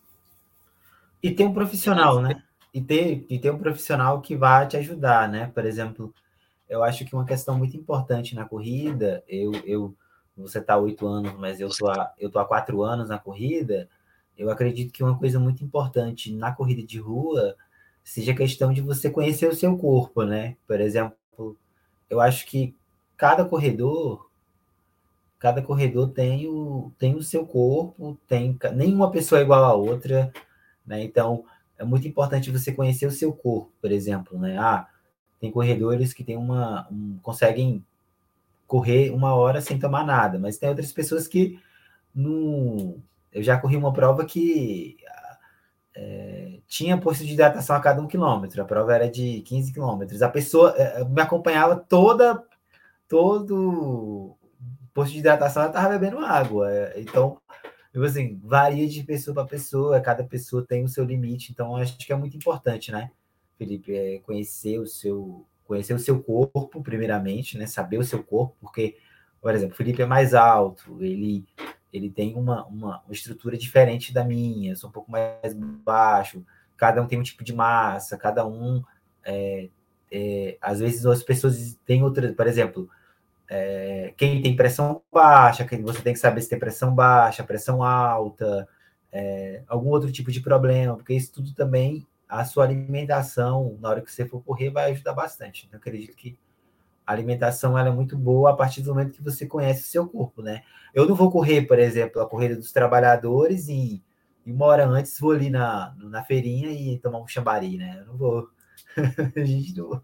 [1.22, 2.42] E tem um profissional, né?
[2.72, 5.50] E tem, e tem um profissional que vai te ajudar, né?
[5.54, 6.14] Por exemplo,
[6.68, 9.94] eu acho que uma questão muito importante na corrida, eu, eu
[10.36, 13.18] você está há oito anos, mas eu tô, há, eu tô há quatro anos na
[13.18, 13.88] corrida,
[14.36, 17.56] eu acredito que uma coisa muito importante na corrida de rua
[18.04, 20.56] seja a questão de você conhecer o seu corpo, né?
[20.66, 21.56] Por exemplo,
[22.08, 22.74] eu acho que
[23.16, 24.30] cada corredor,
[25.38, 30.32] cada corredor tem o, tem o seu corpo, tem nenhuma pessoa é igual a outra,
[30.88, 31.02] né?
[31.02, 31.44] Então,
[31.78, 34.58] é muito importante você conhecer o seu corpo, por exemplo, né?
[34.58, 34.88] Ah,
[35.38, 37.84] tem corredores que tem uma, um, conseguem
[38.66, 41.60] correr uma hora sem tomar nada, mas tem outras pessoas que
[42.14, 43.00] não.
[43.32, 44.96] Eu já corri uma prova que
[45.94, 50.22] é, tinha posto de hidratação a cada um quilômetro, a prova era de 15 quilômetros.
[50.22, 52.42] A pessoa é, me acompanhava toda,
[53.08, 54.36] todo
[54.92, 56.68] posto de hidratação, ela estava bebendo água.
[56.96, 57.40] Então,
[57.98, 61.98] tipo assim, varia de pessoa para pessoa, cada pessoa tem o seu limite, então acho
[61.98, 63.10] que é muito importante, né,
[63.58, 67.66] Felipe, é conhecer o seu conhecer o seu corpo, primeiramente, né?
[67.66, 68.96] Saber o seu corpo, porque,
[69.38, 71.44] por exemplo, o Felipe é mais alto, ele,
[71.92, 75.52] ele tem uma, uma, uma estrutura diferente da minha, eu sou um pouco mais
[75.84, 76.42] baixo,
[76.74, 78.82] cada um tem um tipo de massa, cada um.
[79.22, 79.68] É,
[80.10, 82.88] é, às vezes as pessoas têm outra, por exemplo,
[83.48, 87.82] é, quem tem pressão baixa, quem você tem que saber se tem pressão baixa, pressão
[87.82, 88.68] alta,
[89.10, 94.02] é, algum outro tipo de problema, porque isso tudo também a sua alimentação, na hora
[94.02, 95.66] que você for correr, vai ajudar bastante.
[95.66, 96.38] Então, acredito que
[97.06, 100.06] a alimentação ela é muito boa a partir do momento que você conhece o seu
[100.06, 100.62] corpo, né?
[100.92, 104.04] Eu não vou correr, por exemplo, a corrida dos trabalhadores e,
[104.44, 107.96] e uma hora antes vou ali na, na feirinha e tomar um chambari, né?
[108.00, 108.50] Eu não vou.
[109.34, 110.00] a gente não,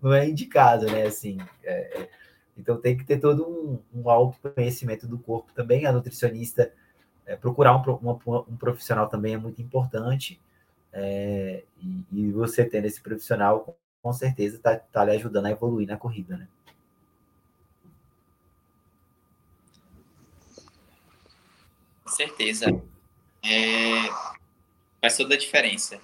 [0.00, 1.04] não é indicado, né?
[1.04, 2.10] Assim, é, é,
[2.56, 5.86] então tem que ter todo um, um autoconhecimento do corpo também.
[5.86, 6.72] A nutricionista,
[7.26, 10.40] é, procurar um, uma, um profissional também é muito importante.
[10.92, 15.86] É, e, e, você tendo esse profissional, com certeza, está tá lhe ajudando a evoluir
[15.86, 16.48] na corrida, né?
[22.02, 22.66] Com certeza.
[23.44, 24.08] É,
[25.00, 26.00] faz toda a diferença.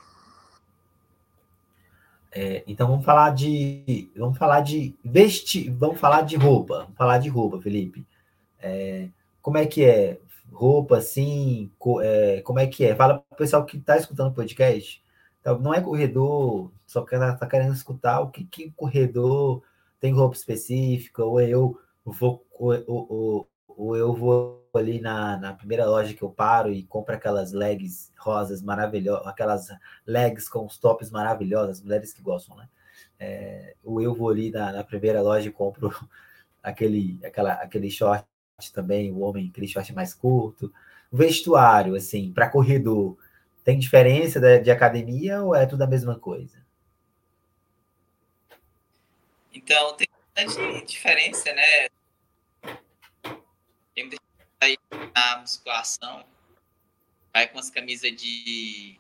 [2.35, 7.19] É, então vamos falar de vamos falar de vestir, vamos falar de roupa, vamos falar
[7.19, 8.07] de roupa, Felipe.
[8.59, 9.09] É,
[9.43, 10.19] como é que é?
[10.53, 12.95] roupa assim, co, é, como é que é?
[12.95, 15.03] Fala para o pessoal que está escutando o podcast,
[15.41, 19.63] Então, não é corredor, só que ela está querendo escutar o que, que corredor
[20.01, 25.85] tem roupa específica, ou eu vou, ou, ou, ou eu vou ali na, na primeira
[25.87, 29.69] loja que eu paro e compro aquelas legs rosas maravilhosas, aquelas
[30.07, 32.69] legs com os tops maravilhosas, mulheres que gostam, né?
[33.19, 35.91] É, ou eu vou ali na, na, primeira loja e compro
[36.63, 38.27] aquele, aquela, aquele short
[38.73, 40.73] também, o homem, aquele short mais curto.
[41.11, 43.17] Vestuário, assim, para corredor,
[43.65, 46.63] tem diferença de, de academia ou é tudo a mesma coisa?
[49.55, 51.89] Então, tem bastante diferença, né?
[54.69, 54.81] Gente
[55.15, 56.25] na musculação,
[57.33, 58.99] vai com as camisas de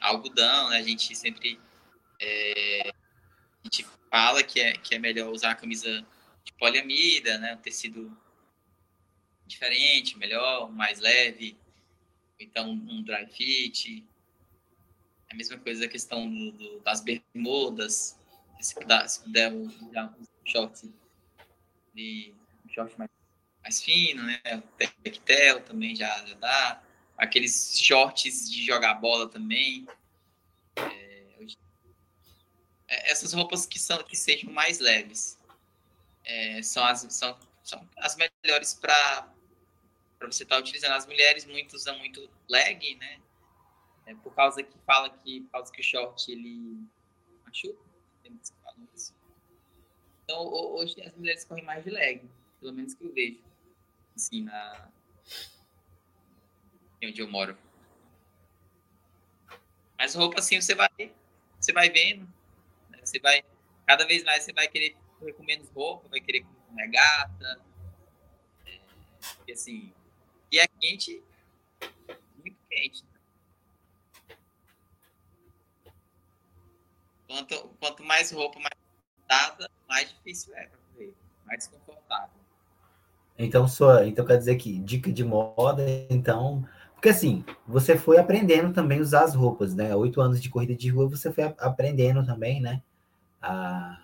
[0.00, 0.78] algodão, né?
[0.78, 1.60] A gente sempre
[2.20, 6.04] é, a gente fala que é, que é melhor usar a camisa
[6.44, 7.54] de poliamida, né?
[7.54, 8.16] Um tecido
[9.46, 11.56] diferente, melhor, mais leve,
[12.38, 14.04] então um dry fit.
[15.28, 18.18] É a mesma coisa a questão do, do, das bermudas,
[18.60, 20.90] se puder usar um short
[21.94, 22.34] de
[22.64, 23.10] um short mais,
[23.64, 24.40] mais fino, né?
[25.02, 26.82] Tectel também já, já dá.
[27.16, 29.88] Aqueles shorts de jogar bola também.
[30.76, 31.24] É,
[32.86, 35.38] é, essas roupas que são que sejam mais leves
[36.24, 39.32] é, são as são, são as melhores para
[40.20, 40.92] você estar tá utilizando.
[40.92, 43.18] As mulheres muito usam muito leg, né?
[44.06, 46.86] É, por causa que fala que por causa que o short ele
[47.46, 47.82] machuca,
[48.94, 49.14] isso.
[50.24, 52.28] Então hoje as mulheres correm mais de leg,
[52.60, 53.42] pelo menos que eu vejo,
[54.14, 54.90] assim na
[57.02, 57.56] onde eu moro.
[59.98, 60.88] Mas roupa assim você vai
[61.60, 62.26] você vai vendo,
[62.90, 62.98] né?
[63.04, 63.42] você vai
[63.86, 67.60] cada vez mais você vai querer correr com menos roupa, vai querer com regata,
[68.66, 69.92] é, assim
[70.50, 71.22] e é quente,
[72.36, 73.04] muito quente.
[77.26, 78.74] Quanto, quanto mais roupa mais
[79.88, 82.33] mais difícil é para correr, mais desconfortável.
[83.38, 86.64] Então, sua, então quer dizer que dica de moda, então.
[86.94, 89.94] Porque assim, você foi aprendendo também a usar as roupas, né?
[89.94, 92.80] Oito anos de corrida de rua, você foi aprendendo também, né?
[93.42, 93.98] A,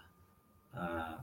[0.75, 1.21] a,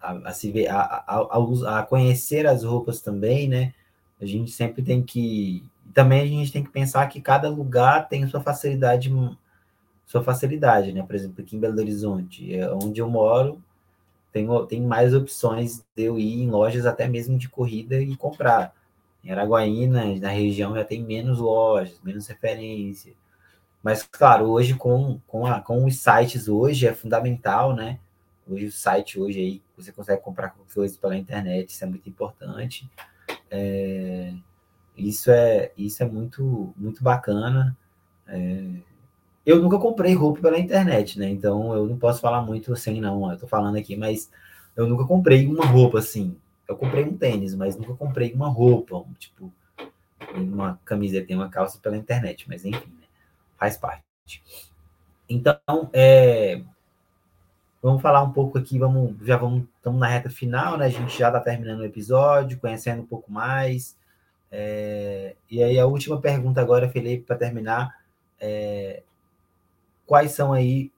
[0.00, 3.74] a, a se ver, a, a, a, conhecer as roupas também, né?
[4.20, 5.64] A gente sempre tem que.
[5.92, 9.12] Também a gente tem que pensar que cada lugar tem sua facilidade,
[10.06, 11.02] sua facilidade, né?
[11.02, 13.62] Por exemplo, aqui em Belo Horizonte, é onde eu moro,
[14.32, 18.74] tem, tem mais opções de eu ir em lojas até mesmo de corrida e comprar.
[19.24, 23.12] Em Araguaína, na região, já tem menos lojas, menos referência.
[23.82, 27.98] Mas, claro, hoje com, com, a, com os sites hoje é fundamental, né?
[28.48, 32.88] Hoje o site hoje aí, você consegue comprar coisas pela internet, isso é muito importante.
[33.50, 34.32] É,
[34.96, 37.76] isso é isso é muito muito bacana.
[38.26, 38.64] É,
[39.46, 41.28] eu nunca comprei roupa pela internet, né?
[41.30, 43.30] Então eu não posso falar muito assim, não.
[43.30, 44.30] Eu tô falando aqui, mas
[44.76, 46.36] eu nunca comprei uma roupa assim.
[46.68, 49.52] Eu comprei um tênis, mas nunca comprei uma roupa, tipo
[50.34, 53.06] uma camiseta e uma calça pela internet, mas enfim, né?
[53.56, 54.02] faz parte.
[55.28, 55.58] Então,
[55.92, 56.60] é,
[57.86, 60.86] Vamos falar um pouco aqui, vamos, já vamos, estamos na reta final, né?
[60.86, 63.96] A gente já está terminando o episódio, conhecendo um pouco mais.
[64.50, 67.94] É, e aí a última pergunta agora, Felipe, para terminar,
[68.40, 69.04] é,
[70.06, 70.90] quais são aí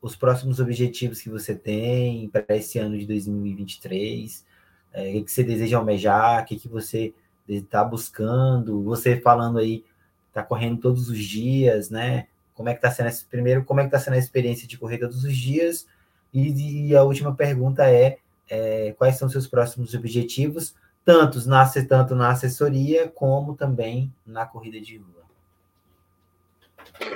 [0.00, 4.44] os próximos objetivos que você tem para esse ano de 2023?
[4.92, 6.42] É, o que você deseja almejar?
[6.42, 7.14] O que, que você
[7.48, 8.82] está buscando?
[8.84, 9.84] Você falando aí,
[10.28, 12.26] está correndo todos os dias, né?
[12.54, 13.64] Como é que está sendo esse primeiro?
[13.64, 15.86] Como é que está sendo a experiência de correr todos os dias?
[16.32, 22.14] E, e a última pergunta é, é, quais são seus próximos objetivos, tanto na, tanto
[22.14, 25.24] na assessoria como também na corrida de rua?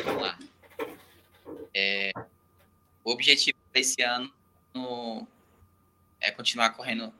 [0.04, 0.47] Vamos lá.
[1.74, 2.12] É,
[3.04, 4.32] o objetivo desse ano
[4.74, 5.26] no,
[6.20, 7.12] é continuar correndo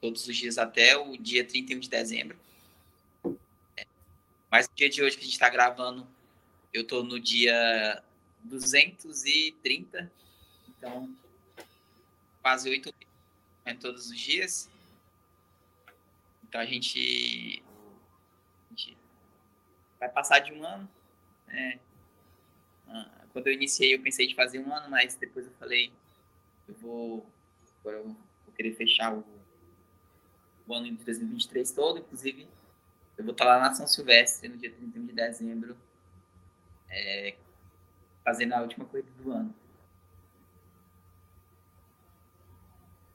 [0.00, 2.38] todos os dias até o dia 31 de dezembro.
[3.76, 3.86] É,
[4.50, 6.06] mas no dia de hoje que a gente está gravando,
[6.72, 8.02] eu estou no dia
[8.44, 10.10] 230
[10.78, 11.14] então,
[12.42, 12.94] quase oito
[13.64, 14.70] né, todos os dias.
[16.44, 17.62] Então, a gente,
[18.66, 18.96] a gente,
[19.98, 20.88] vai passar de um ano.
[21.48, 21.80] Né?
[23.36, 25.92] Quando eu iniciei, eu pensei de fazer um ano, mas depois eu falei,
[26.66, 27.26] eu vou,
[27.80, 29.22] agora eu vou querer fechar o,
[30.66, 31.98] o ano de 2023 todo.
[31.98, 32.48] Inclusive,
[33.18, 35.76] eu vou estar lá na São Silvestre no dia 31 de dezembro,
[36.88, 37.36] é,
[38.24, 39.54] fazendo a última corrida do ano.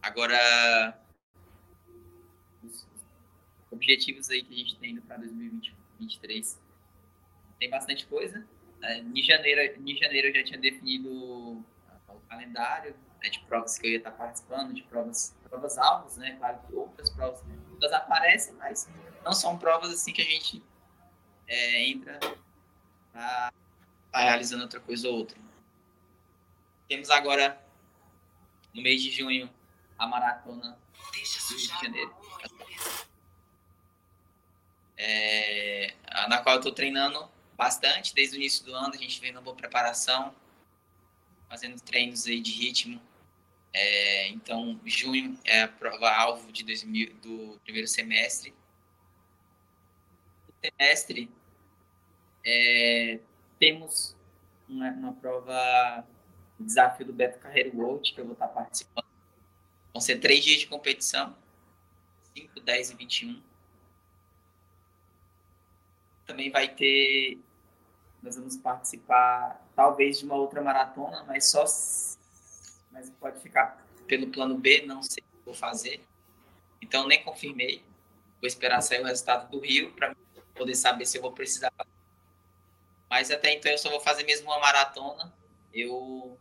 [0.04, 1.02] Agora,
[2.64, 2.86] os
[3.72, 6.62] objetivos aí que a gente tem para 2023
[7.58, 8.48] tem bastante coisa.
[8.84, 11.66] É, em janeiro, em janeiro eu já tinha definido o
[12.28, 16.36] calendário né, de provas que eu ia estar participando, de provas, provas alvos, né?
[16.38, 18.90] Claro que outras provas todas aparecem, mas
[19.24, 20.64] não são provas assim que a gente
[21.48, 22.20] é, entra
[23.14, 23.52] tá
[24.14, 25.38] realizando outra coisa ou outra.
[26.88, 27.62] Temos agora,
[28.74, 29.50] no mês de junho,
[29.98, 32.16] a maratona do Rio de Janeiro.
[34.98, 35.96] É,
[36.28, 37.28] na qual eu estou treinando
[37.62, 38.96] bastante desde o início do ano.
[38.96, 40.34] A gente vem numa boa preparação,
[41.48, 43.00] fazendo treinos aí de ritmo.
[43.72, 48.52] É, então, junho é a prova-alvo de 2000, do primeiro semestre.
[50.48, 51.30] No semestre,
[52.44, 53.20] é,
[53.60, 54.16] temos
[54.68, 56.04] uma, uma prova,
[56.60, 59.06] desafio do Beto Carreiro World, que eu vou estar participando.
[59.94, 61.38] Vão ser três dias de competição,
[62.36, 63.44] 5, 10 e 21.
[66.26, 67.40] Também vai ter,
[68.22, 71.64] nós vamos participar talvez de uma outra maratona, mas só,
[72.92, 76.06] mas pode ficar pelo plano B, não sei o que vou fazer.
[76.82, 77.84] Então nem confirmei.
[78.40, 80.16] Vou esperar sair o resultado do Rio para
[80.56, 81.72] poder saber se eu vou precisar
[83.12, 85.34] mas até então eu só vou fazer mesmo uma maratona.
[85.74, 86.40] Eu,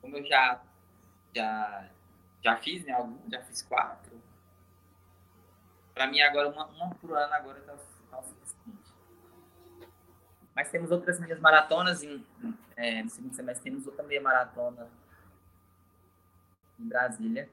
[0.00, 0.58] como eu já
[1.34, 1.90] já
[2.42, 2.94] já fiz, né?
[2.94, 4.18] Alguns, já fiz quatro.
[5.92, 7.76] Para mim agora uma, uma por ano agora tá.
[10.56, 12.24] Mas temos outras meias maratonas em,
[12.74, 14.88] é, no segundo semestre temos outra meia maratona
[16.80, 17.48] em Brasília.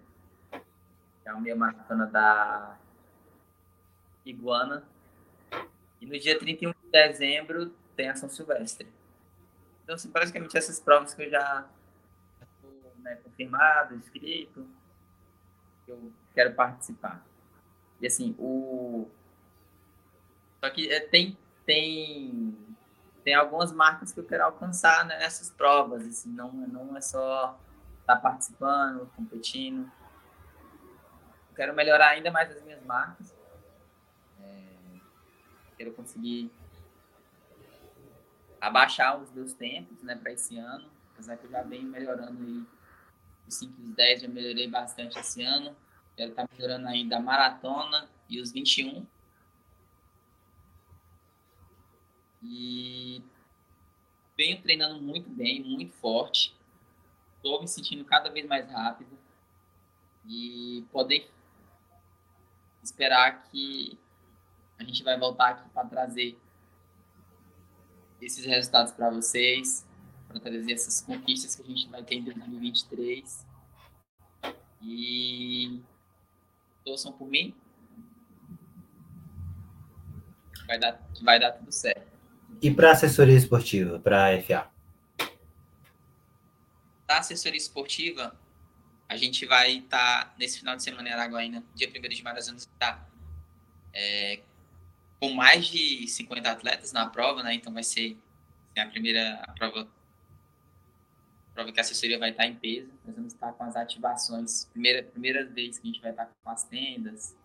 [1.25, 2.77] É a meia maratona da
[4.25, 4.83] Iguana.
[5.99, 8.87] E no dia 31 de dezembro tem a São Silvestre.
[9.83, 11.67] Então, assim, basicamente essas provas que eu já
[12.41, 14.65] estou né, confirmado, inscrito,
[15.85, 17.21] que eu quero participar.
[17.99, 19.09] E assim, o.
[20.63, 22.57] Só que é, tem, tem,
[23.23, 26.05] tem algumas marcas que eu quero alcançar né, nessas provas.
[26.05, 27.57] Assim, não, não é só
[28.01, 29.89] estar tá participando, competindo.
[31.49, 33.33] Eu quero melhorar ainda mais as minhas marcas
[35.83, 36.49] quero conseguir
[38.61, 42.63] abaixar os meus tempos, né, para esse ano, apesar que eu já venho melhorando aí
[43.45, 45.75] os 5 e os 10, já melhorei bastante esse ano.
[46.15, 49.05] Quero estar tá melhorando ainda a maratona e os 21.
[52.43, 53.23] E
[54.37, 56.55] venho treinando muito bem, muito forte.
[57.37, 59.17] Estou me sentindo cada vez mais rápido.
[60.25, 61.29] E poder
[62.81, 63.97] esperar que
[64.77, 66.37] a gente vai voltar aqui para trazer
[68.21, 69.85] esses resultados para vocês,
[70.27, 73.45] para trazer essas conquistas que a gente vai ter em 2023.
[74.81, 75.81] E
[76.83, 77.55] torçam por mim.
[80.67, 81.92] Vai dar, que vai dar tudo certo.
[82.63, 84.71] E para assessoria esportiva, para a FA?
[87.05, 88.33] Para assessoria esportiva,
[89.09, 92.47] a gente vai estar tá, nesse final de semana em Araguaína, dia 1 de março,
[92.47, 93.05] vamos estar
[93.91, 94.39] é,
[95.19, 97.53] com mais de 50 atletas na prova, né?
[97.53, 98.17] Então vai ser
[98.77, 102.89] a primeira a prova, a prova que a assessoria vai estar em peso.
[103.05, 106.49] Nós vamos estar com as ativações, primeira, primeira vez que a gente vai estar com
[106.49, 107.35] as tendas,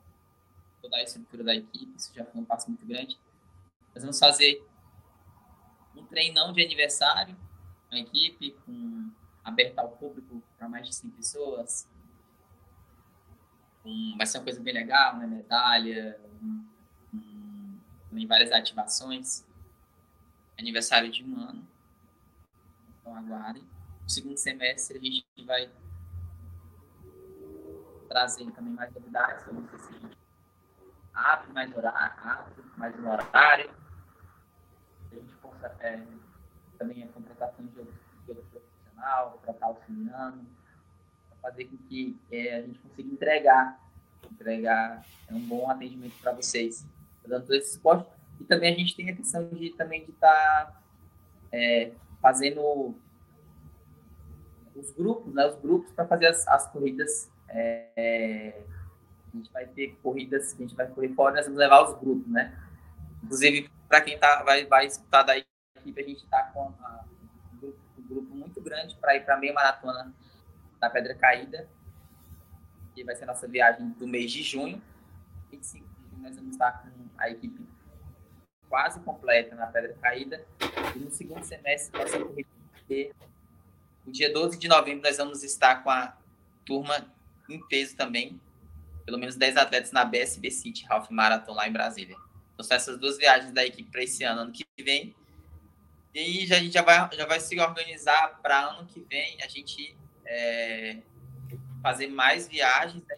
[0.81, 3.19] toda a estrutura da equipe, isso já foi um passo muito grande.
[3.93, 4.65] Nós vamos fazer
[5.99, 7.37] um treinão de aniversário
[7.89, 9.11] com a equipe, com,
[9.45, 11.89] aberto ao público para mais de 100 pessoas.
[13.85, 15.27] Um, vai ser uma coisa bem legal, né?
[15.27, 16.65] Medalha, um,
[18.09, 19.47] também várias ativações.
[20.59, 21.67] Aniversário de um ano.
[23.01, 23.63] Então aguardem.
[24.03, 25.71] No segundo semestre a gente vai
[28.09, 29.47] trazer também mais novidades.
[29.47, 30.19] Vamos ver se a gente
[31.15, 33.88] abre mais horário, abre mais um horário.
[35.13, 36.03] A gente possa é,
[36.79, 37.95] também a contratação de outro,
[38.27, 40.47] profissional, contratar auxiliando,
[41.29, 43.81] para fazer com que é, a gente consiga entregar,
[44.31, 46.87] entregar um bom atendimento para vocês
[47.29, 48.09] dando todo esse suporte.
[48.41, 50.83] E também a gente tem a questão de também de estar tá,
[51.53, 52.95] é, fazendo
[54.75, 57.31] os grupos, né, os grupos para fazer as, as corridas.
[57.49, 58.63] É,
[59.33, 62.27] a gente vai ter corridas a gente vai correr fora, nós vamos levar os grupos,
[62.31, 62.59] né?
[63.23, 67.05] Inclusive, para quem tá, vai, vai escutar da equipe, a gente está com a,
[67.53, 70.13] um, grupo, um, grupo, muito grande para ir para a meia maratona
[70.79, 71.69] da Pedra Caída,
[72.95, 74.83] que vai ser a nossa viagem do mês de junho.
[75.51, 77.67] 25 nós vamos estar com a equipe
[78.69, 80.45] quase completa na Pedra Caída.
[80.95, 82.01] E no segundo semestre,
[84.07, 86.17] o dia 12 de novembro, nós vamos estar com a
[86.65, 87.07] turma
[87.49, 88.41] em peso também.
[89.05, 92.17] Pelo menos 10 atletas na BSB City Half Marathon lá em Brasília.
[92.59, 94.41] Então, são essas duas viagens da equipe para esse ano.
[94.41, 95.15] Ano que vem,
[96.13, 99.47] E já, a gente já vai, já vai se organizar para ano que vem a
[99.47, 99.97] gente
[100.27, 101.01] é,
[101.81, 103.17] fazer mais viagens né?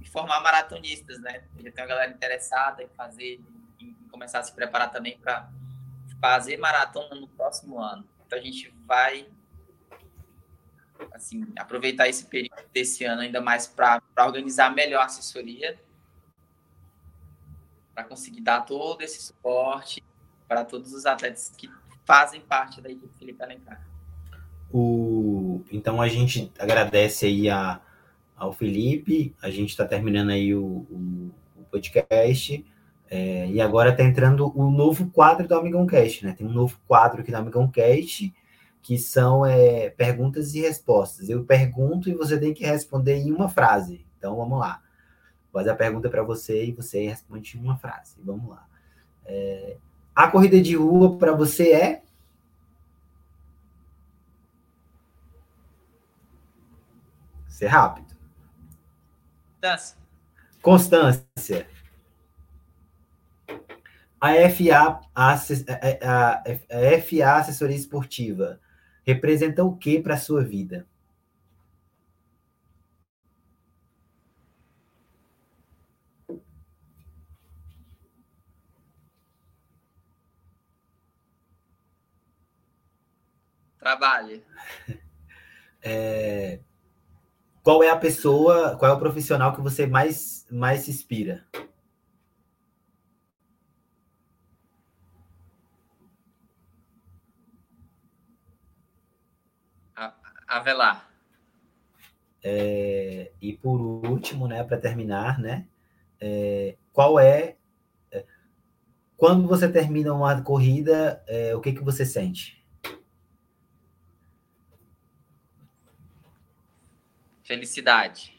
[0.00, 1.44] e formar maratonistas, né?
[1.62, 3.40] Já tem uma galera interessada em fazer,
[3.78, 5.48] em começar a se preparar também para
[6.20, 8.04] fazer maratona no próximo ano.
[8.26, 9.28] Então a gente vai
[11.12, 15.78] assim, aproveitar esse período desse ano ainda mais para organizar melhor a assessoria,
[17.98, 20.04] para conseguir dar todo esse suporte
[20.46, 21.68] para todos os atletas que
[22.04, 23.84] fazem parte da equipe Felipe Alencar.
[24.72, 27.80] O, então a gente agradece aí a,
[28.36, 32.64] ao Felipe, a gente está terminando aí o, o, o podcast.
[33.10, 36.34] É, e agora está entrando o novo quadro do Amigão Cast, né?
[36.38, 38.32] Tem um novo quadro aqui do Amigão Cast,
[38.80, 41.28] que são é, perguntas e respostas.
[41.28, 44.06] Eu pergunto e você tem que responder em uma frase.
[44.16, 44.82] Então vamos lá.
[45.52, 48.16] Vou fazer a pergunta para você e você responde em uma frase.
[48.22, 48.66] Vamos lá.
[49.24, 49.76] É,
[50.14, 52.02] a corrida de rua para você é?
[57.48, 58.16] Ser rápido.
[59.60, 59.96] Constância.
[60.62, 61.68] Constância.
[64.20, 68.60] A FA, a, a, a FA Assessoria Esportiva
[69.04, 70.86] representa o que para a sua vida?
[83.88, 84.42] Trabalho.
[85.82, 86.60] É,
[87.62, 91.46] qual é a pessoa, qual é o profissional que você mais, mais se inspira?
[100.46, 101.08] Avelar.
[102.42, 105.66] É, e por último, né, para terminar, né,
[106.20, 107.56] é, qual é,
[108.10, 108.26] é,
[109.16, 112.57] quando você termina uma corrida, é, o que que você sente?
[117.48, 118.38] Felicidade.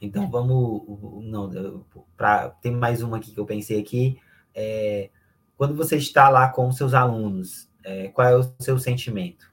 [0.00, 0.84] Então vamos,
[1.24, 1.84] não,
[2.16, 4.20] para tem mais uma aqui que eu pensei aqui.
[4.54, 5.10] É,
[5.56, 9.52] quando você está lá com seus alunos, é, qual é o seu sentimento?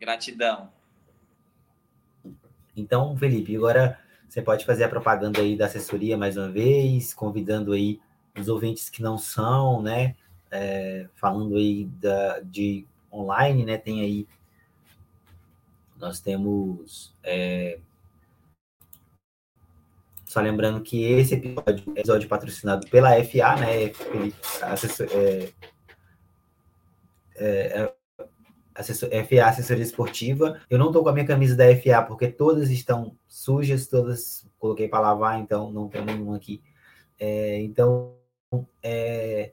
[0.00, 0.72] Gratidão.
[2.76, 3.96] Então, Felipe, agora
[4.28, 8.00] você pode fazer a propaganda aí da assessoria mais uma vez, convidando aí
[8.36, 10.16] os ouvintes que não são, né?
[10.50, 13.78] É, falando aí da, de online, né?
[13.78, 14.26] Tem aí.
[15.98, 17.14] Nós temos.
[17.22, 17.78] É,
[20.24, 23.84] só lembrando que esse episódio é episódio patrocinado pela FA, né?
[23.84, 23.92] É,
[27.36, 27.92] é,
[29.10, 30.60] é FA Assessoria Esportiva.
[30.68, 34.88] Eu não estou com a minha camisa da FA porque todas estão sujas, todas coloquei
[34.88, 36.62] para lavar, então não tem nenhuma aqui.
[37.18, 38.16] É, então,
[38.82, 39.52] é,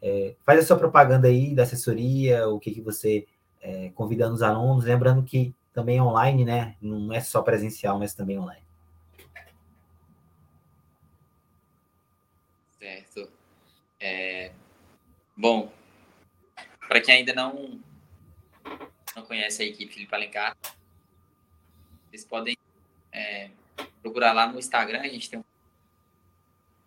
[0.00, 3.26] é, faz a sua propaganda aí da assessoria, o que, que você
[3.60, 6.76] é, convidando os alunos, lembrando que também online, né?
[6.80, 8.62] Não é só presencial, mas também online.
[12.78, 13.30] Certo.
[14.00, 14.52] É,
[15.36, 15.72] bom,
[16.88, 17.80] para quem ainda não
[19.14, 20.56] não conhece a equipe Felipe Alencar,
[22.08, 22.56] vocês podem
[23.12, 23.50] é,
[24.00, 25.00] procurar lá no Instagram.
[25.00, 25.44] A gente tem um...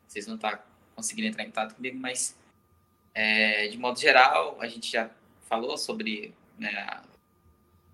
[0.07, 0.63] Vocês não estão tá
[0.95, 2.37] conseguindo entrar em contato comigo, mas
[3.13, 5.09] é, de modo geral, a gente já
[5.41, 7.01] falou sobre né,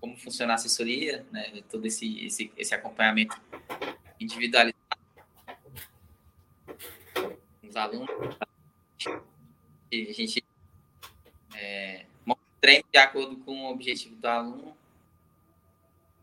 [0.02, 3.40] como funciona a assessoria, né, todo esse, esse, esse acompanhamento
[4.18, 4.76] individualizado
[7.62, 8.10] os alunos.
[9.06, 10.44] A gente
[11.54, 12.04] é,
[12.60, 14.76] treino de acordo com o objetivo do aluno.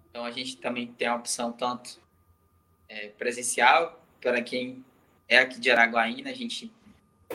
[0.10, 2.02] Então, a gente também tem a opção tanto
[2.90, 4.84] é, presencial, para quem
[5.28, 6.70] é aqui de Araguaína, a gente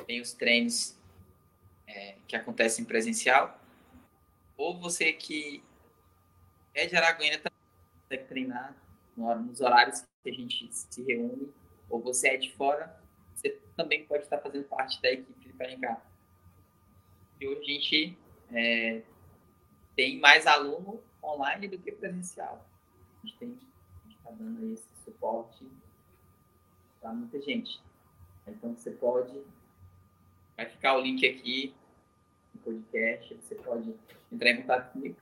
[0.06, 0.94] tem os treinos
[1.86, 3.58] é, que acontecem presencial.
[4.56, 5.62] Ou você que
[6.74, 7.58] é de Araguaína também
[8.02, 8.76] consegue treinar
[9.16, 11.52] nos horários que a gente se reúne,
[11.88, 13.00] ou você é de fora,
[13.34, 16.04] você também pode estar fazendo parte da equipe de Parencar.
[17.40, 18.18] E hoje a gente
[18.52, 19.02] é,
[19.94, 22.66] tem mais aluno online do que presencial.
[23.22, 23.58] A gente tem
[24.24, 25.66] está dando esse suporte
[27.00, 27.80] para muita gente.
[28.46, 29.38] Então você pode,
[30.56, 31.74] vai ficar o link aqui
[32.54, 33.94] no podcast, você pode
[34.32, 35.16] entrar em contato comigo.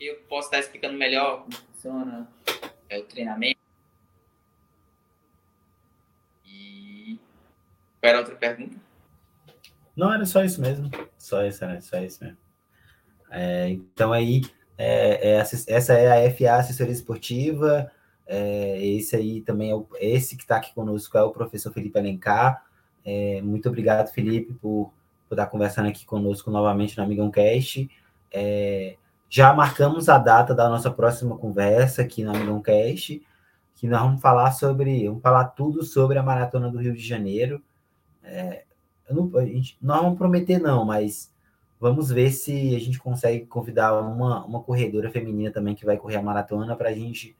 [0.00, 2.28] Eu posso estar explicando melhor como funciona
[2.88, 3.60] é, o treinamento.
[6.46, 7.18] E
[8.00, 8.76] qual era a outra pergunta?
[9.94, 10.90] Não, era só isso mesmo.
[11.18, 12.38] Só isso, era só isso mesmo.
[13.30, 14.42] É, então aí,
[14.78, 17.92] é, é, essa é a FA Assessoria Esportiva.
[18.26, 21.98] É, esse aí também é o, esse que está aqui conosco é o professor Felipe
[21.98, 22.64] Alencar.
[23.04, 24.92] É, muito obrigado, Felipe, por
[25.30, 27.88] por estar conversando aqui conosco novamente no Amigão Cast.
[28.32, 28.96] É,
[29.30, 33.22] já marcamos a data da nossa próxima conversa aqui no Amigão Cast,
[33.76, 37.62] que nós vamos falar sobre, vamos falar tudo sobre a Maratona do Rio de Janeiro.
[38.24, 38.64] É,
[39.08, 41.32] não, a gente, não vamos prometer não, mas
[41.78, 46.16] vamos ver se a gente consegue convidar uma, uma corredora feminina também que vai correr
[46.16, 47.36] a maratona para a gente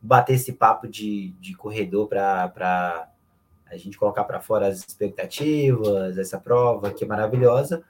[0.00, 3.06] bater esse papo de, de corredor para
[3.70, 7.84] a gente colocar para fora as expectativas, essa prova que é maravilhosa.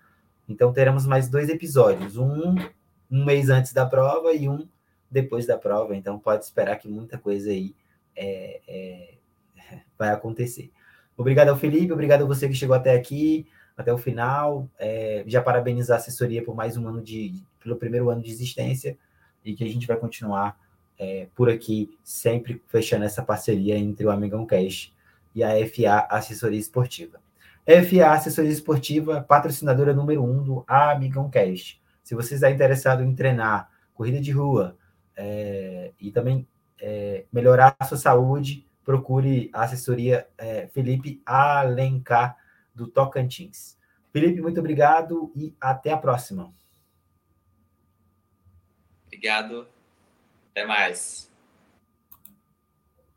[0.48, 2.56] Então teremos mais dois episódios, um
[3.10, 4.68] um mês antes da prova e um
[5.10, 5.96] depois da prova.
[5.96, 7.74] Então pode esperar que muita coisa aí
[8.14, 9.14] é, é,
[9.98, 10.70] vai acontecer.
[11.16, 13.46] Obrigado ao Felipe, obrigado a você que chegou até aqui,
[13.76, 14.68] até o final.
[14.78, 18.96] É, já parabenizar a assessoria por mais um ano de, pelo primeiro ano de existência
[19.44, 20.58] e que a gente vai continuar
[20.98, 24.92] é, por aqui, sempre fechando essa parceria entre o Amigão Cash
[25.34, 27.20] e a FA Assessoria Esportiva.
[27.64, 31.80] FA Assessoria Esportiva, patrocinadora número um do Amigão Cast.
[32.08, 34.78] Se você está interessado em treinar corrida de rua
[35.14, 36.48] é, e também
[36.80, 42.34] é, melhorar a sua saúde, procure a assessoria é, Felipe Alencar
[42.74, 43.76] do Tocantins.
[44.10, 46.50] Felipe, muito obrigado e até a próxima.
[49.04, 49.68] Obrigado.
[50.50, 51.27] Até mais.